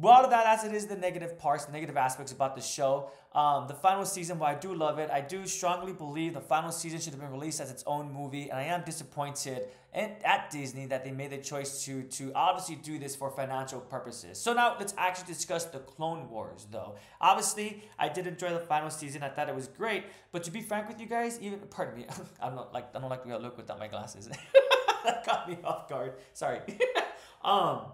Well, 0.00 0.30
that 0.30 0.46
as 0.46 0.64
it 0.64 0.72
is 0.72 0.86
the 0.86 0.96
negative 0.96 1.38
parts, 1.38 1.66
the 1.66 1.72
negative 1.72 1.98
aspects 1.98 2.32
about 2.32 2.56
the 2.56 2.62
show. 2.62 3.10
Um, 3.34 3.68
the 3.68 3.74
final 3.74 4.06
season, 4.06 4.38
while 4.38 4.56
I 4.56 4.58
do 4.58 4.74
love 4.74 4.98
it, 4.98 5.10
I 5.10 5.20
do 5.20 5.46
strongly 5.46 5.92
believe 5.92 6.32
the 6.32 6.40
final 6.40 6.72
season 6.72 7.00
should 7.00 7.12
have 7.12 7.20
been 7.20 7.30
released 7.30 7.60
as 7.60 7.70
its 7.70 7.84
own 7.86 8.10
movie, 8.10 8.48
and 8.48 8.58
I 8.58 8.62
am 8.62 8.82
disappointed 8.82 9.68
at 9.92 10.50
Disney 10.50 10.86
that 10.86 11.04
they 11.04 11.10
made 11.10 11.30
the 11.30 11.38
choice 11.38 11.84
to 11.84 12.04
to 12.04 12.32
obviously 12.34 12.76
do 12.76 12.98
this 12.98 13.14
for 13.14 13.30
financial 13.30 13.80
purposes. 13.80 14.38
So 14.38 14.54
now 14.54 14.76
let's 14.78 14.94
actually 14.96 15.26
discuss 15.34 15.66
the 15.66 15.80
Clone 15.80 16.30
Wars, 16.30 16.66
though. 16.70 16.94
Obviously, 17.20 17.82
I 17.98 18.08
did 18.08 18.26
enjoy 18.26 18.54
the 18.54 18.60
final 18.60 18.88
season. 18.88 19.22
I 19.22 19.28
thought 19.28 19.50
it 19.50 19.54
was 19.54 19.68
great, 19.68 20.04
but 20.32 20.44
to 20.44 20.50
be 20.50 20.62
frank 20.62 20.88
with 20.88 20.98
you 20.98 21.06
guys, 21.06 21.38
even 21.42 21.58
pardon 21.68 21.98
me, 21.98 22.06
I'm 22.40 22.54
not 22.54 22.72
like 22.72 22.96
I 22.96 23.00
don't 23.00 23.10
like 23.10 23.26
the 23.26 23.38
look 23.38 23.58
without 23.58 23.78
my 23.78 23.88
glasses. 23.88 24.30
that 25.04 25.26
caught 25.26 25.46
me 25.46 25.58
off 25.62 25.90
guard. 25.90 26.14
Sorry. 26.32 26.60
um, 27.44 27.92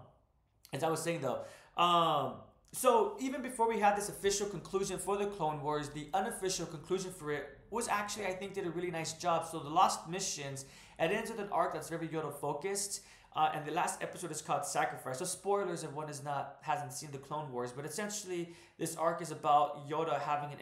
as 0.71 0.83
I 0.83 0.89
was 0.89 1.01
saying 1.01 1.19
though. 1.19 1.41
Um, 1.77 2.33
so 2.73 3.15
even 3.19 3.41
before 3.41 3.67
we 3.67 3.79
had 3.79 3.95
this 3.95 4.09
official 4.09 4.47
conclusion 4.47 4.97
for 4.99 5.17
the 5.17 5.27
Clone 5.27 5.61
Wars, 5.61 5.89
the 5.89 6.09
unofficial 6.13 6.65
conclusion 6.65 7.11
for 7.11 7.31
it 7.31 7.57
was 7.69 7.87
actually 7.87 8.25
I 8.25 8.33
think 8.33 8.53
did 8.53 8.65
a 8.65 8.71
really 8.71 8.91
nice 8.91 9.13
job. 9.13 9.47
So 9.49 9.59
the 9.59 9.69
Lost 9.69 10.09
Missions, 10.09 10.65
it 10.99 11.11
ends 11.11 11.29
with 11.29 11.39
an 11.39 11.49
arc 11.51 11.73
that's 11.73 11.89
very 11.89 12.07
Yoda 12.07 12.33
focused. 12.33 13.01
Uh, 13.35 13.51
and 13.53 13.63
the 13.65 13.71
last 13.71 14.01
episode 14.01 14.31
is 14.31 14.41
called 14.41 14.65
Sacrifice. 14.65 15.19
So 15.19 15.25
spoilers 15.25 15.83
if 15.83 15.91
one 15.93 16.09
is 16.09 16.23
not 16.23 16.57
hasn't 16.61 16.91
seen 16.91 17.11
the 17.11 17.19
Clone 17.19 17.51
Wars, 17.51 17.71
but 17.71 17.85
essentially 17.85 18.53
this 18.79 18.95
arc 18.95 19.21
is 19.21 19.29
about 19.29 19.87
Yoda 19.87 20.19
having 20.19 20.49
an 20.51 20.59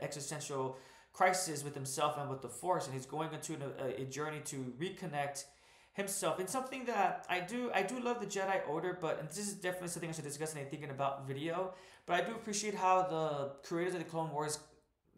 existential 0.00 0.78
crisis 1.12 1.64
with 1.64 1.74
himself 1.74 2.16
and 2.18 2.30
with 2.30 2.40
the 2.40 2.48
Force, 2.48 2.86
and 2.86 2.94
he's 2.94 3.06
going 3.06 3.32
into 3.32 3.56
a, 3.78 4.02
a 4.02 4.04
journey 4.04 4.40
to 4.44 4.72
reconnect 4.78 5.44
himself 5.92 6.38
And 6.38 6.48
something 6.48 6.84
that 6.86 7.26
I 7.28 7.40
do 7.40 7.70
I 7.74 7.82
do 7.82 8.00
love 8.00 8.20
the 8.20 8.26
Jedi 8.26 8.66
Order, 8.68 8.98
but 9.00 9.20
and 9.20 9.28
this 9.28 9.38
is 9.38 9.54
definitely 9.54 9.88
something 9.88 10.10
I 10.10 10.12
should 10.12 10.24
discuss 10.24 10.54
in 10.54 10.60
a 10.60 10.64
thinking 10.64 10.90
about 10.90 11.26
video. 11.26 11.74
But 12.06 12.22
I 12.22 12.26
do 12.26 12.32
appreciate 12.32 12.74
how 12.74 13.02
the 13.02 13.66
creators 13.66 13.94
of 13.94 14.00
the 14.00 14.06
Clone 14.06 14.30
Wars 14.32 14.58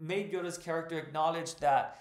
made 0.00 0.32
Yoda's 0.32 0.58
character 0.58 0.98
acknowledge 0.98 1.54
that 1.56 2.00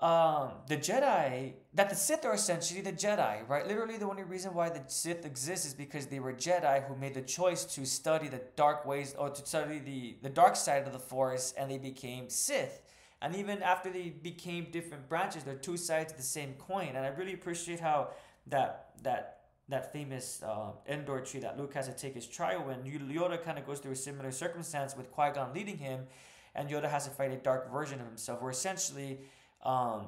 um, 0.00 0.52
the 0.66 0.78
Jedi, 0.78 1.52
that 1.74 1.90
the 1.90 1.96
Sith 1.96 2.24
are 2.24 2.32
essentially 2.32 2.80
the 2.80 2.92
Jedi, 2.92 3.46
right? 3.46 3.66
Literally, 3.66 3.98
the 3.98 4.08
only 4.08 4.22
reason 4.22 4.54
why 4.54 4.70
the 4.70 4.82
Sith 4.86 5.26
exists 5.26 5.66
is 5.66 5.74
because 5.74 6.06
they 6.06 6.20
were 6.20 6.32
Jedi 6.32 6.86
who 6.86 6.96
made 6.96 7.12
the 7.12 7.22
choice 7.22 7.64
to 7.74 7.84
study 7.84 8.28
the 8.28 8.40
dark 8.56 8.86
ways 8.86 9.14
or 9.18 9.28
to 9.28 9.46
study 9.46 9.78
the, 9.78 10.16
the 10.22 10.30
dark 10.30 10.56
side 10.56 10.86
of 10.86 10.92
the 10.92 10.98
Force 10.98 11.52
and 11.56 11.70
they 11.70 11.76
became 11.76 12.30
Sith. 12.30 12.80
And 13.22 13.36
even 13.36 13.62
after 13.62 13.90
they 13.90 14.08
became 14.08 14.68
different 14.70 15.08
branches, 15.08 15.44
they're 15.44 15.54
two 15.54 15.76
sides 15.76 16.12
of 16.12 16.16
the 16.16 16.24
same 16.24 16.54
coin. 16.54 16.88
And 16.94 17.04
I 17.04 17.08
really 17.08 17.34
appreciate 17.34 17.80
how 17.80 18.08
that 18.46 18.90
that 19.02 19.40
that 19.68 19.92
famous 19.92 20.42
uh, 20.42 20.72
Endor 20.88 21.20
tree 21.20 21.40
that 21.40 21.58
Luke 21.58 21.74
has 21.74 21.86
to 21.86 21.94
take 21.94 22.14
his 22.14 22.26
trial 22.26 22.64
when 22.64 22.82
Yoda 22.82 23.42
kind 23.42 23.58
of 23.58 23.66
goes 23.66 23.78
through 23.78 23.92
a 23.92 23.96
similar 23.96 24.32
circumstance 24.32 24.96
with 24.96 25.10
Qui 25.12 25.30
Gon 25.32 25.54
leading 25.54 25.78
him, 25.78 26.06
and 26.54 26.68
Yoda 26.68 26.90
has 26.90 27.04
to 27.04 27.10
fight 27.10 27.30
a 27.30 27.36
dark 27.36 27.70
version 27.70 28.00
of 28.00 28.06
himself, 28.06 28.42
where 28.42 28.50
essentially 28.50 29.20
um, 29.62 30.06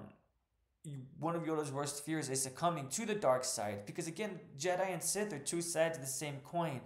one 1.18 1.36
of 1.36 1.42
Yoda's 1.44 1.70
worst 1.70 2.04
fears 2.04 2.28
is 2.28 2.42
succumbing 2.42 2.88
to 2.88 3.06
the 3.06 3.14
dark 3.14 3.44
side. 3.44 3.86
Because 3.86 4.08
again, 4.08 4.40
Jedi 4.58 4.92
and 4.92 5.02
Sith 5.02 5.32
are 5.32 5.38
two 5.38 5.62
sides 5.62 5.96
of 5.96 6.02
the 6.02 6.10
same 6.10 6.36
coin. 6.44 6.80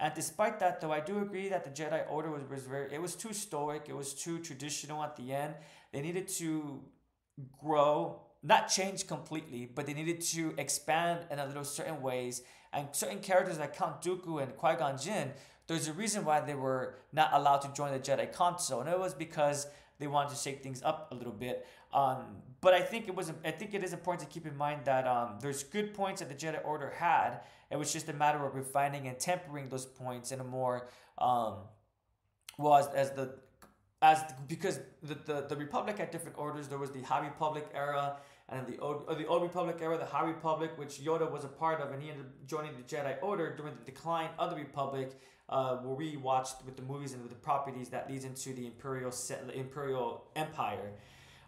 And 0.00 0.14
despite 0.14 0.58
that, 0.60 0.80
though, 0.80 0.92
I 0.92 1.00
do 1.00 1.20
agree 1.20 1.50
that 1.50 1.62
the 1.62 1.70
Jedi 1.70 2.10
Order 2.10 2.30
was, 2.30 2.42
was 2.48 2.62
very, 2.62 2.92
it 2.92 3.02
was 3.02 3.14
too 3.14 3.34
stoic, 3.34 3.84
it 3.88 3.94
was 3.94 4.14
too 4.14 4.38
traditional 4.38 5.02
at 5.02 5.14
the 5.16 5.32
end. 5.32 5.54
They 5.92 6.00
needed 6.00 6.26
to 6.28 6.80
grow, 7.62 8.22
not 8.42 8.68
change 8.68 9.06
completely, 9.06 9.70
but 9.72 9.86
they 9.86 9.92
needed 9.92 10.22
to 10.22 10.54
expand 10.56 11.26
in 11.30 11.38
a 11.38 11.46
little 11.46 11.64
certain 11.64 12.00
ways. 12.00 12.42
And 12.72 12.88
certain 12.92 13.18
characters 13.18 13.58
like 13.58 13.76
Count 13.76 14.00
Dooku 14.00 14.42
and 14.42 14.56
Qui 14.56 14.76
Gon 14.76 14.96
Jinn, 14.96 15.32
there's 15.66 15.86
a 15.86 15.92
reason 15.92 16.24
why 16.24 16.40
they 16.40 16.54
were 16.54 16.96
not 17.12 17.30
allowed 17.32 17.58
to 17.58 17.72
join 17.74 17.92
the 17.92 17.98
Jedi 17.98 18.32
Council, 18.32 18.80
and 18.80 18.88
it 18.88 18.98
was 18.98 19.14
because 19.14 19.66
they 19.98 20.06
wanted 20.06 20.30
to 20.30 20.36
shake 20.36 20.62
things 20.62 20.82
up 20.82 21.08
a 21.12 21.14
little 21.14 21.32
bit. 21.32 21.66
Um, 21.92 22.38
but 22.60 22.74
I 22.74 22.80
think 22.80 23.06
it 23.06 23.14
was 23.14 23.32
I 23.44 23.50
think 23.50 23.74
it 23.74 23.84
is 23.84 23.92
important 23.92 24.28
to 24.28 24.32
keep 24.32 24.46
in 24.46 24.56
mind 24.56 24.80
that 24.84 25.06
um, 25.06 25.38
there's 25.40 25.62
good 25.62 25.94
points 25.94 26.20
that 26.20 26.28
the 26.28 26.34
Jedi 26.34 26.64
Order 26.64 26.90
had. 26.90 27.40
It 27.70 27.78
was 27.78 27.92
just 27.92 28.08
a 28.08 28.12
matter 28.12 28.44
of 28.44 28.54
refining 28.54 29.06
and 29.06 29.18
tempering 29.18 29.68
those 29.68 29.86
points 29.86 30.32
in 30.32 30.40
a 30.40 30.44
more 30.44 30.88
um, 31.18 31.54
well 32.58 32.76
as, 32.76 32.88
as 32.88 33.10
the 33.12 33.34
as 34.02 34.18
because 34.48 34.80
the, 35.02 35.14
the, 35.26 35.46
the 35.48 35.56
Republic 35.56 35.98
had 35.98 36.10
different 36.10 36.38
orders. 36.38 36.68
There 36.68 36.78
was 36.78 36.90
the 36.90 37.02
High 37.02 37.24
Republic 37.24 37.66
era 37.74 38.16
and 38.48 38.66
the 38.66 38.78
old 38.78 39.06
the 39.16 39.26
Old 39.26 39.42
Republic 39.42 39.78
era, 39.80 39.98
the 39.98 40.04
High 40.04 40.26
Republic, 40.26 40.72
which 40.76 41.00
Yoda 41.00 41.30
was 41.30 41.44
a 41.44 41.48
part 41.48 41.80
of, 41.80 41.92
and 41.92 42.02
he 42.02 42.10
ended 42.10 42.26
up 42.26 42.46
joining 42.46 42.72
the 42.76 42.82
Jedi 42.82 43.16
Order 43.22 43.54
during 43.56 43.74
the 43.76 43.84
decline 43.84 44.30
of 44.38 44.50
the 44.50 44.56
Republic 44.56 45.12
uh, 45.48 45.76
where 45.76 45.94
we 45.94 46.16
watched 46.16 46.64
with 46.64 46.76
the 46.76 46.82
movies 46.82 47.12
and 47.12 47.22
with 47.22 47.30
the 47.30 47.38
properties 47.38 47.88
that 47.90 48.10
leads 48.10 48.24
into 48.24 48.52
the 48.52 48.66
imperial 48.66 49.12
imperial 49.54 50.24
empire. 50.36 50.92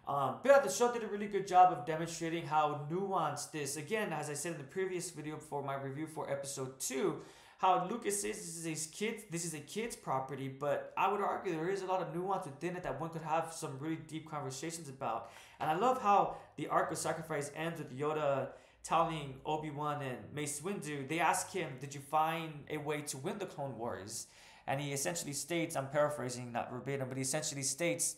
Um, 0.06 0.36
but 0.42 0.64
the 0.64 0.70
show 0.70 0.92
did 0.92 1.04
a 1.04 1.06
really 1.06 1.28
good 1.28 1.46
job 1.46 1.72
of 1.72 1.86
demonstrating 1.86 2.46
how 2.46 2.86
nuanced 2.90 3.52
this. 3.52 3.76
Again, 3.76 4.12
as 4.12 4.28
I 4.28 4.34
said 4.34 4.52
in 4.52 4.58
the 4.58 4.64
previous 4.64 5.10
video 5.10 5.36
for 5.36 5.62
my 5.62 5.76
review 5.76 6.06
for 6.06 6.28
episode 6.28 6.80
two, 6.80 7.20
how 7.58 7.86
Lucas 7.88 8.20
says 8.20 8.36
this 8.36 8.66
is 8.66 8.66
a 8.66 8.88
kids, 8.92 9.22
this 9.30 9.44
is 9.44 9.54
a 9.54 9.60
kids 9.60 9.94
property, 9.94 10.48
but 10.48 10.92
I 10.96 11.10
would 11.10 11.20
argue 11.20 11.52
there 11.52 11.68
is 11.68 11.82
a 11.82 11.86
lot 11.86 12.02
of 12.02 12.12
nuance 12.12 12.46
within 12.46 12.74
it 12.74 12.82
that 12.82 13.00
one 13.00 13.10
could 13.10 13.22
have 13.22 13.52
some 13.52 13.78
really 13.78 14.00
deep 14.08 14.28
conversations 14.28 14.88
about. 14.88 15.30
And 15.60 15.70
I 15.70 15.74
love 15.74 16.02
how 16.02 16.38
the 16.56 16.66
arc 16.66 16.90
of 16.90 16.98
sacrifice 16.98 17.52
ends 17.54 17.78
with 17.78 17.96
Yoda 17.96 18.48
telling 18.82 19.36
Obi-Wan 19.46 20.02
and 20.02 20.18
Mace 20.34 20.60
Windu, 20.60 21.08
they 21.08 21.20
ask 21.20 21.52
him, 21.52 21.68
did 21.80 21.94
you 21.94 22.00
find 22.00 22.64
a 22.68 22.78
way 22.78 23.02
to 23.02 23.16
win 23.18 23.38
the 23.38 23.46
Clone 23.46 23.78
Wars? 23.78 24.26
And 24.66 24.80
he 24.80 24.92
essentially 24.92 25.32
states, 25.32 25.76
I'm 25.76 25.86
paraphrasing, 25.86 26.50
not 26.50 26.72
verbatim, 26.72 27.06
but 27.08 27.16
he 27.16 27.22
essentially 27.22 27.62
states 27.62 28.16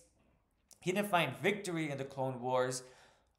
he 0.85 0.93
didn't 0.93 1.09
find 1.09 1.33
victory 1.39 1.91
in 1.91 1.97
the 1.97 2.05
Clone 2.05 2.43
Wars, 2.43 2.83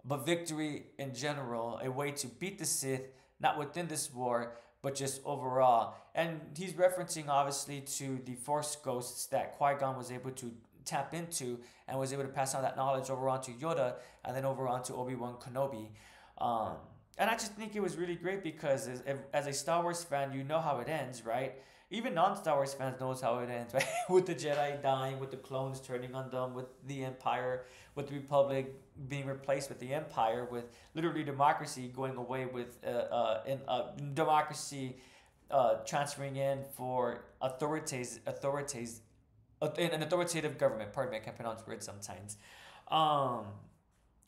but 0.04 0.25
victory 0.25 0.88
in 0.98 1.14
general, 1.14 1.80
a 1.84 1.92
way 1.92 2.10
to 2.10 2.25
beat 2.25 2.58
the 2.58 2.66
Sith, 2.66 3.04
not 3.40 3.60
within 3.60 3.88
this 3.88 4.12
war, 4.12 4.58
but 4.82 4.96
just 4.96 5.22
overall. 5.24 5.94
And 6.16 6.42
he's 6.58 6.74
referencing 6.74 7.28
obviously 7.28 7.82
to 8.00 8.20
the 8.25 8.34
Force 8.34 8.75
ghosts 8.78 9.28
that 9.28 9.60
Qui 9.60 9.75
Gon 9.75 9.96
was 9.96 10.12
able 10.12 10.32
to 10.32 10.52
tap 10.86 11.14
into 11.14 11.60
and 11.88 12.00
was 12.00 12.12
able 12.14 12.24
to 12.24 12.30
pass 12.30 12.56
on 12.56 12.64
that 12.64 12.75
knowledge 12.78 13.12
over 13.12 13.30
onto 13.30 13.56
Yoda 13.60 13.94
and 14.24 14.36
then 14.36 14.44
over 14.44 14.68
onto 14.68 14.96
Obi 14.96 15.14
Wan 15.14 15.36
Kenobi. 15.36 15.90
Um, 16.40 16.78
and 17.20 17.30
I 17.30 17.34
just 17.34 17.54
think 17.54 17.75
it 17.75 17.80
was 17.80 17.96
really 17.96 18.16
great 18.16 18.42
because 18.42 18.88
as, 18.88 19.04
as 19.36 19.46
a 19.46 19.54
Star 19.54 19.84
Wars 19.84 20.04
fan, 20.04 20.34
you 20.34 20.44
know 20.44 20.62
how 20.62 20.80
it 20.80 20.90
ends, 20.90 21.24
right? 21.24 21.54
Even 21.92 22.15
non-Star 22.15 22.56
Wars 22.56 22.74
fans 22.74 23.00
knows 23.00 23.22
how 23.22 23.39
it 23.39 23.50
ends, 23.50 23.74
right? 23.75 23.86
with 24.10 24.25
the 24.25 24.34
Jedi 24.36 24.82
dying, 24.82 25.20
with 25.20 25.32
the 25.32 25.38
clones 25.38 25.80
turning 25.80 26.15
on 26.15 26.30
them, 26.32 26.54
with 26.54 26.65
the 26.88 27.04
Empire, 27.04 27.65
with 27.94 28.08
the 28.08 28.15
Republic 28.15 28.74
being 29.08 29.27
replaced 29.27 29.70
with 29.70 29.80
the 29.80 29.94
Empire, 29.94 30.48
with 30.50 30.65
literally 30.96 31.24
democracy 31.24 31.92
going 31.96 32.15
away, 32.15 32.48
with 32.48 32.77
uh, 32.86 32.89
uh, 32.89 33.44
in, 33.46 33.60
uh, 33.68 33.92
democracy 34.13 34.98
uh, 35.51 35.75
transferring 35.86 36.38
in 36.38 36.63
for 36.75 37.25
authorities, 37.42 38.20
authorities, 38.25 39.01
uh, 39.62 39.70
an 39.77 40.01
authoritative 40.01 40.58
government. 40.58 40.92
Pardon 40.92 41.12
me, 41.12 41.18
I 41.18 41.22
can't 41.22 41.36
pronounce 41.36 41.65
words 41.68 41.86
sometimes. 41.86 42.38
Um, 42.88 43.46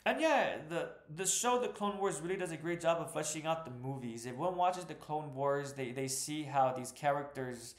and 0.07 0.21
yeah, 0.21 0.57
the 0.69 0.89
the 1.13 1.25
show 1.25 1.59
The 1.59 1.67
Clone 1.67 1.97
Wars 1.99 2.21
really 2.21 2.37
does 2.37 2.51
a 2.51 2.57
great 2.57 2.79
job 2.81 3.01
of 3.01 3.11
fleshing 3.11 3.45
out 3.45 3.65
the 3.65 3.71
movies. 3.71 4.25
If 4.25 4.35
one 4.35 4.55
watches 4.55 4.85
The 4.85 4.93
Clone 4.93 5.35
Wars, 5.35 5.73
they, 5.73 5.91
they 5.91 6.07
see 6.07 6.43
how 6.43 6.71
these 6.71 6.91
characters 6.91 7.75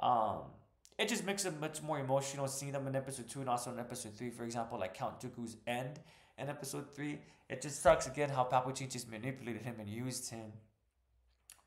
um 0.00 0.42
it 0.98 1.08
just 1.08 1.24
makes 1.24 1.44
it 1.44 1.60
much 1.60 1.80
more 1.80 2.00
emotional 2.00 2.48
seeing 2.48 2.72
them 2.72 2.88
in 2.88 2.96
episode 2.96 3.28
two 3.28 3.40
and 3.40 3.48
also 3.48 3.70
in 3.70 3.78
episode 3.78 4.14
three, 4.16 4.30
for 4.30 4.42
example, 4.42 4.80
like 4.80 4.94
Count 4.94 5.20
Dooku's 5.20 5.56
end 5.66 6.00
in 6.36 6.48
episode 6.48 6.92
three. 6.96 7.20
It 7.48 7.62
just 7.62 7.80
sucks 7.80 8.08
again 8.08 8.30
how 8.30 8.42
Palpatine 8.42 8.90
just 8.90 9.08
manipulated 9.08 9.62
him 9.62 9.76
and 9.78 9.88
used 9.88 10.28
him. 10.30 10.52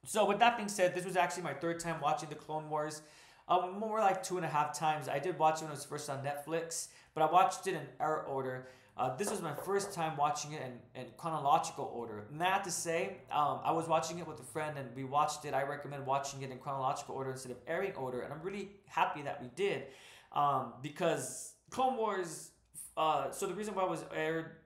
So 0.06 0.26
with 0.26 0.40
that 0.40 0.58
being 0.58 0.68
said, 0.68 0.94
this 0.94 1.06
was 1.06 1.16
actually 1.16 1.44
my 1.44 1.54
third 1.54 1.80
time 1.80 2.02
watching 2.02 2.28
the 2.28 2.36
Clone 2.36 2.70
Wars. 2.70 3.02
Um, 3.48 3.80
more 3.80 4.00
like 4.00 4.22
two 4.22 4.36
and 4.36 4.46
a 4.46 4.50
half 4.50 4.78
times. 4.78 5.08
I 5.08 5.20
did 5.20 5.40
watch 5.40 5.62
it 5.62 5.64
when 5.64 5.72
it 5.72 5.76
was 5.76 5.86
first 5.86 6.10
on 6.10 6.26
Netflix, 6.26 6.90
but 7.14 7.24
I 7.24 7.32
watched 7.32 7.68
it 7.68 7.76
in 7.76 7.82
error 8.02 8.24
order. 8.24 8.68
Uh, 8.98 9.16
this 9.16 9.32
was 9.32 9.42
my 9.42 9.54
first 9.54 9.94
time 9.94 10.18
watching 10.18 10.52
it 10.52 10.62
in, 10.62 11.02
in 11.02 11.08
chronological 11.18 11.92
order. 11.94 12.26
Not 12.32 12.64
to 12.66 12.72
say, 12.72 13.18
um, 13.32 13.60
I 13.64 13.72
was 13.72 13.88
watching 13.88 14.20
it 14.20 14.28
with 14.28 14.40
a 14.40 14.44
friend 14.44 14.78
and 14.78 14.94
we 14.96 15.06
watched 15.06 15.46
it. 15.46 15.54
I 15.54 15.64
recommend 15.64 16.06
watching 16.06 16.42
it 16.42 16.52
in 16.52 16.58
chronological 16.60 17.16
order 17.16 17.32
instead 17.32 17.52
of 17.52 17.58
airing 17.68 17.94
order, 17.94 18.22
and 18.22 18.34
I'm 18.34 18.42
really 18.42 18.70
happy 18.86 19.22
that 19.24 19.42
we 19.42 19.50
did 19.56 19.86
um, 20.34 20.74
because 20.82 21.54
Clone 21.70 21.98
Wars. 21.98 22.52
Uh, 22.98 23.32
so 23.32 23.48
the 23.48 23.54
reason 23.54 23.74
why 23.74 23.84
it 23.84 23.90
was 23.90 24.04
aired 24.14 24.58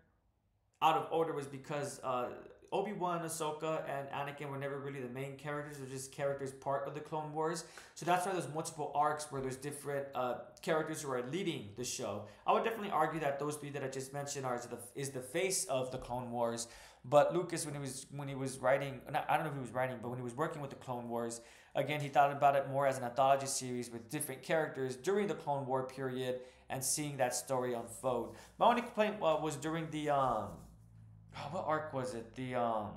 out 0.81 0.97
of 0.97 1.07
order 1.11 1.33
was 1.33 1.45
because 1.45 1.99
uh, 2.03 2.29
Obi 2.71 2.93
Wan, 2.93 3.21
Ahsoka, 3.23 3.83
and 3.89 4.07
Anakin 4.09 4.49
were 4.49 4.57
never 4.57 4.79
really 4.79 4.99
the 4.99 5.09
main 5.09 5.35
characters; 5.37 5.77
they're 5.77 5.87
just 5.87 6.11
characters 6.11 6.51
part 6.51 6.87
of 6.87 6.93
the 6.93 6.99
Clone 6.99 7.33
Wars. 7.33 7.65
So 7.93 8.05
that's 8.05 8.25
why 8.25 8.33
there's 8.33 8.49
multiple 8.53 8.91
arcs 8.95 9.31
where 9.31 9.41
there's 9.41 9.55
different 9.55 10.07
uh, 10.15 10.35
characters 10.61 11.01
who 11.01 11.11
are 11.11 11.23
leading 11.31 11.69
the 11.77 11.83
show. 11.83 12.25
I 12.45 12.53
would 12.53 12.63
definitely 12.63 12.91
argue 12.91 13.19
that 13.21 13.39
those 13.39 13.55
three 13.55 13.69
that 13.71 13.83
I 13.83 13.87
just 13.87 14.13
mentioned 14.13 14.45
are 14.45 14.57
the 14.57 14.77
is 14.99 15.09
the 15.11 15.21
face 15.21 15.65
of 15.65 15.91
the 15.91 15.97
Clone 15.97 16.31
Wars. 16.31 16.67
But 17.07 17.35
Lucas, 17.35 17.65
when 17.65 17.75
he 17.75 17.79
was 17.79 18.07
when 18.11 18.27
he 18.27 18.35
was 18.35 18.57
writing, 18.57 18.99
I 19.07 19.35
don't 19.35 19.43
know 19.43 19.49
if 19.51 19.55
he 19.55 19.61
was 19.61 19.71
writing, 19.71 19.97
but 20.01 20.09
when 20.09 20.17
he 20.17 20.23
was 20.23 20.35
working 20.35 20.61
with 20.61 20.71
the 20.71 20.75
Clone 20.77 21.07
Wars, 21.07 21.41
again 21.75 22.01
he 22.01 22.09
thought 22.09 22.31
about 22.31 22.55
it 22.55 22.67
more 22.69 22.87
as 22.87 22.97
an 22.97 23.03
anthology 23.03 23.45
series 23.45 23.91
with 23.91 24.09
different 24.09 24.41
characters 24.41 24.95
during 24.95 25.27
the 25.27 25.35
Clone 25.35 25.67
War 25.67 25.83
period 25.83 26.39
and 26.69 26.83
seeing 26.83 27.17
that 27.17 27.35
story 27.35 27.73
unfold. 27.73 28.35
My 28.57 28.65
only 28.67 28.81
complaint 28.81 29.17
uh, 29.21 29.37
was 29.41 29.55
during 29.55 29.89
the 29.91 30.09
um 30.09 30.49
what 31.51 31.65
arc 31.67 31.93
was 31.93 32.13
it? 32.13 32.35
The 32.35 32.55
um, 32.55 32.87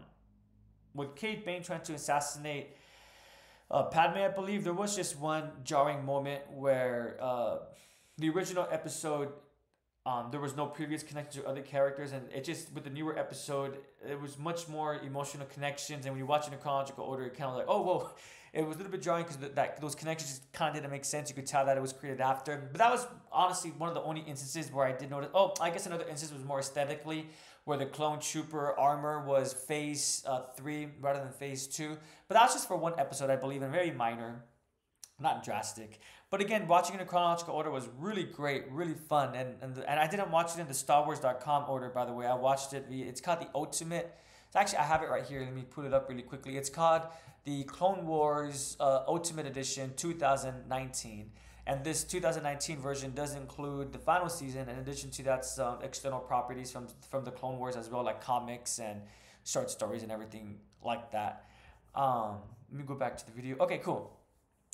with 0.95 1.14
Cad 1.14 1.45
Bane 1.45 1.62
trying 1.62 1.83
to 1.83 1.95
assassinate 1.95 2.76
uh, 3.71 3.85
Padme, 3.85 4.18
I 4.18 4.28
believe 4.28 4.64
there 4.64 4.73
was 4.73 4.97
just 4.97 5.18
one 5.18 5.50
jarring 5.62 6.04
moment 6.04 6.42
where 6.54 7.18
uh, 7.21 7.59
the 8.16 8.30
original 8.30 8.66
episode. 8.71 9.30
Um, 10.07 10.28
there 10.30 10.40
was 10.40 10.57
no 10.57 10.64
previous 10.64 11.02
connection 11.02 11.42
to 11.42 11.49
other 11.49 11.61
characters, 11.61 12.12
and 12.12 12.33
it 12.33 12.42
just 12.42 12.73
with 12.73 12.85
the 12.85 12.88
newer 12.88 13.18
episode, 13.18 13.76
it 14.09 14.18
was 14.18 14.38
much 14.38 14.66
more 14.66 14.95
emotional 14.95 15.47
connections. 15.47 16.07
And 16.07 16.14
when 16.14 16.18
you 16.18 16.25
watch 16.25 16.47
it 16.47 16.54
in 16.54 16.59
chronological 16.61 17.04
order, 17.04 17.25
it 17.25 17.37
kind 17.37 17.50
of 17.50 17.57
like, 17.57 17.66
oh, 17.68 17.83
whoa, 17.83 18.11
it 18.54 18.66
was 18.66 18.76
a 18.76 18.78
little 18.78 18.90
bit 18.90 19.02
jarring 19.02 19.25
because 19.25 19.37
that 19.37 19.80
those 19.83 19.95
connections 19.95 20.30
just 20.30 20.52
kind 20.52 20.71
of 20.71 20.76
didn't 20.76 20.90
make 20.90 21.04
sense. 21.04 21.28
You 21.28 21.35
could 21.35 21.47
tell 21.47 21.66
that 21.66 21.76
it 21.76 21.80
was 21.80 21.92
created 21.92 22.23
after, 22.23 22.68
but 22.73 22.78
that 22.78 22.90
was 22.90 23.07
honestly 23.30 23.71
one 23.76 23.90
of 23.90 23.95
the 23.95 24.00
only 24.00 24.23
instances 24.23 24.73
where 24.73 24.87
I 24.87 24.92
did 24.92 25.11
notice. 25.11 25.28
Oh, 25.35 25.52
I 25.61 25.68
guess 25.68 25.85
another 25.85 26.07
instance 26.09 26.33
was 26.33 26.42
more 26.42 26.61
aesthetically 26.61 27.26
where 27.69 27.77
the 27.77 27.87
clone 27.87 28.19
trooper 28.19 28.73
armor 28.79 29.25
was 29.27 29.53
phase 29.53 30.25
uh, 30.27 30.41
three 30.57 30.89
rather 31.03 31.21
than 31.21 31.31
phase 31.33 31.67
two. 31.67 31.99
But 32.27 32.35
that 32.35 32.45
was 32.45 32.55
just 32.55 32.67
for 32.67 32.79
one 32.79 32.95
episode, 32.99 33.29
I 33.29 33.37
believe, 33.37 33.61
and 33.63 33.71
very 33.71 33.91
minor. 33.91 34.45
not 35.21 35.45
drastic. 35.45 36.01
But 36.31 36.41
again, 36.41 36.67
watching 36.67 36.97
it 36.97 37.01
in 37.03 37.07
chronological 37.07 37.55
order 37.55 37.71
was 37.71 37.89
really 37.99 38.25
great, 38.25 38.65
really 38.71 38.95
fun, 38.95 39.35
and 39.35 39.57
and, 39.61 39.75
the, 39.75 39.91
and 39.91 40.01
I 40.01 40.07
didn't 40.07 40.31
watch 40.31 40.57
it 40.57 40.61
in 40.61 40.67
the 40.67 40.73
StarWars.com 40.73 41.65
order, 41.69 41.91
by 41.91 42.05
the 42.07 42.13
way. 42.13 42.27
I 42.27 42.35
watched 42.35 42.73
it. 42.73 42.87
It's 42.91 43.21
called 43.21 43.41
the 43.41 43.49
Ultimate. 43.55 44.15
It's 44.47 44.57
actually 44.57 44.79
I 44.79 44.85
have 44.85 45.03
it 45.03 45.11
right 45.11 45.25
here. 45.25 45.41
Let 45.41 45.55
me 45.55 45.65
pull 45.69 45.85
it 45.85 45.93
up 45.93 46.09
really 46.09 46.23
quickly. 46.23 46.57
It's 46.57 46.71
called 46.71 47.03
the 47.45 47.65
Clone 47.65 48.07
Wars 48.07 48.77
uh, 48.81 49.05
Ultimate 49.07 49.47
Edition 49.47 49.93
2019. 49.97 51.31
And 51.69 51.85
this 51.85 52.03
2019 52.03 52.79
version 52.79 53.13
does 53.13 53.35
include 53.35 53.93
the 53.93 53.99
final 53.99 54.31
season. 54.31 54.71
In 54.71 54.79
addition 54.79 55.11
to 55.11 55.23
that, 55.25 55.45
some 55.45 55.83
external 55.83 56.19
properties 56.19 56.73
from 56.73 56.87
from 57.11 57.25
the 57.25 57.31
Clone 57.31 57.59
Wars 57.59 57.77
as 57.77 57.91
well, 57.91 58.03
like 58.03 58.23
comics 58.23 58.79
and 58.79 59.03
short 59.45 59.71
stories 59.71 60.03
and 60.03 60.11
everything 60.11 60.57
like 60.83 61.13
that. 61.13 61.45
Um, 61.95 62.39
let 62.71 62.79
me 62.81 62.85
go 62.87 62.95
back 62.95 63.19
to 63.19 63.27
the 63.27 63.33
video. 63.33 63.59
Okay, 63.61 63.79
cool. 63.85 64.19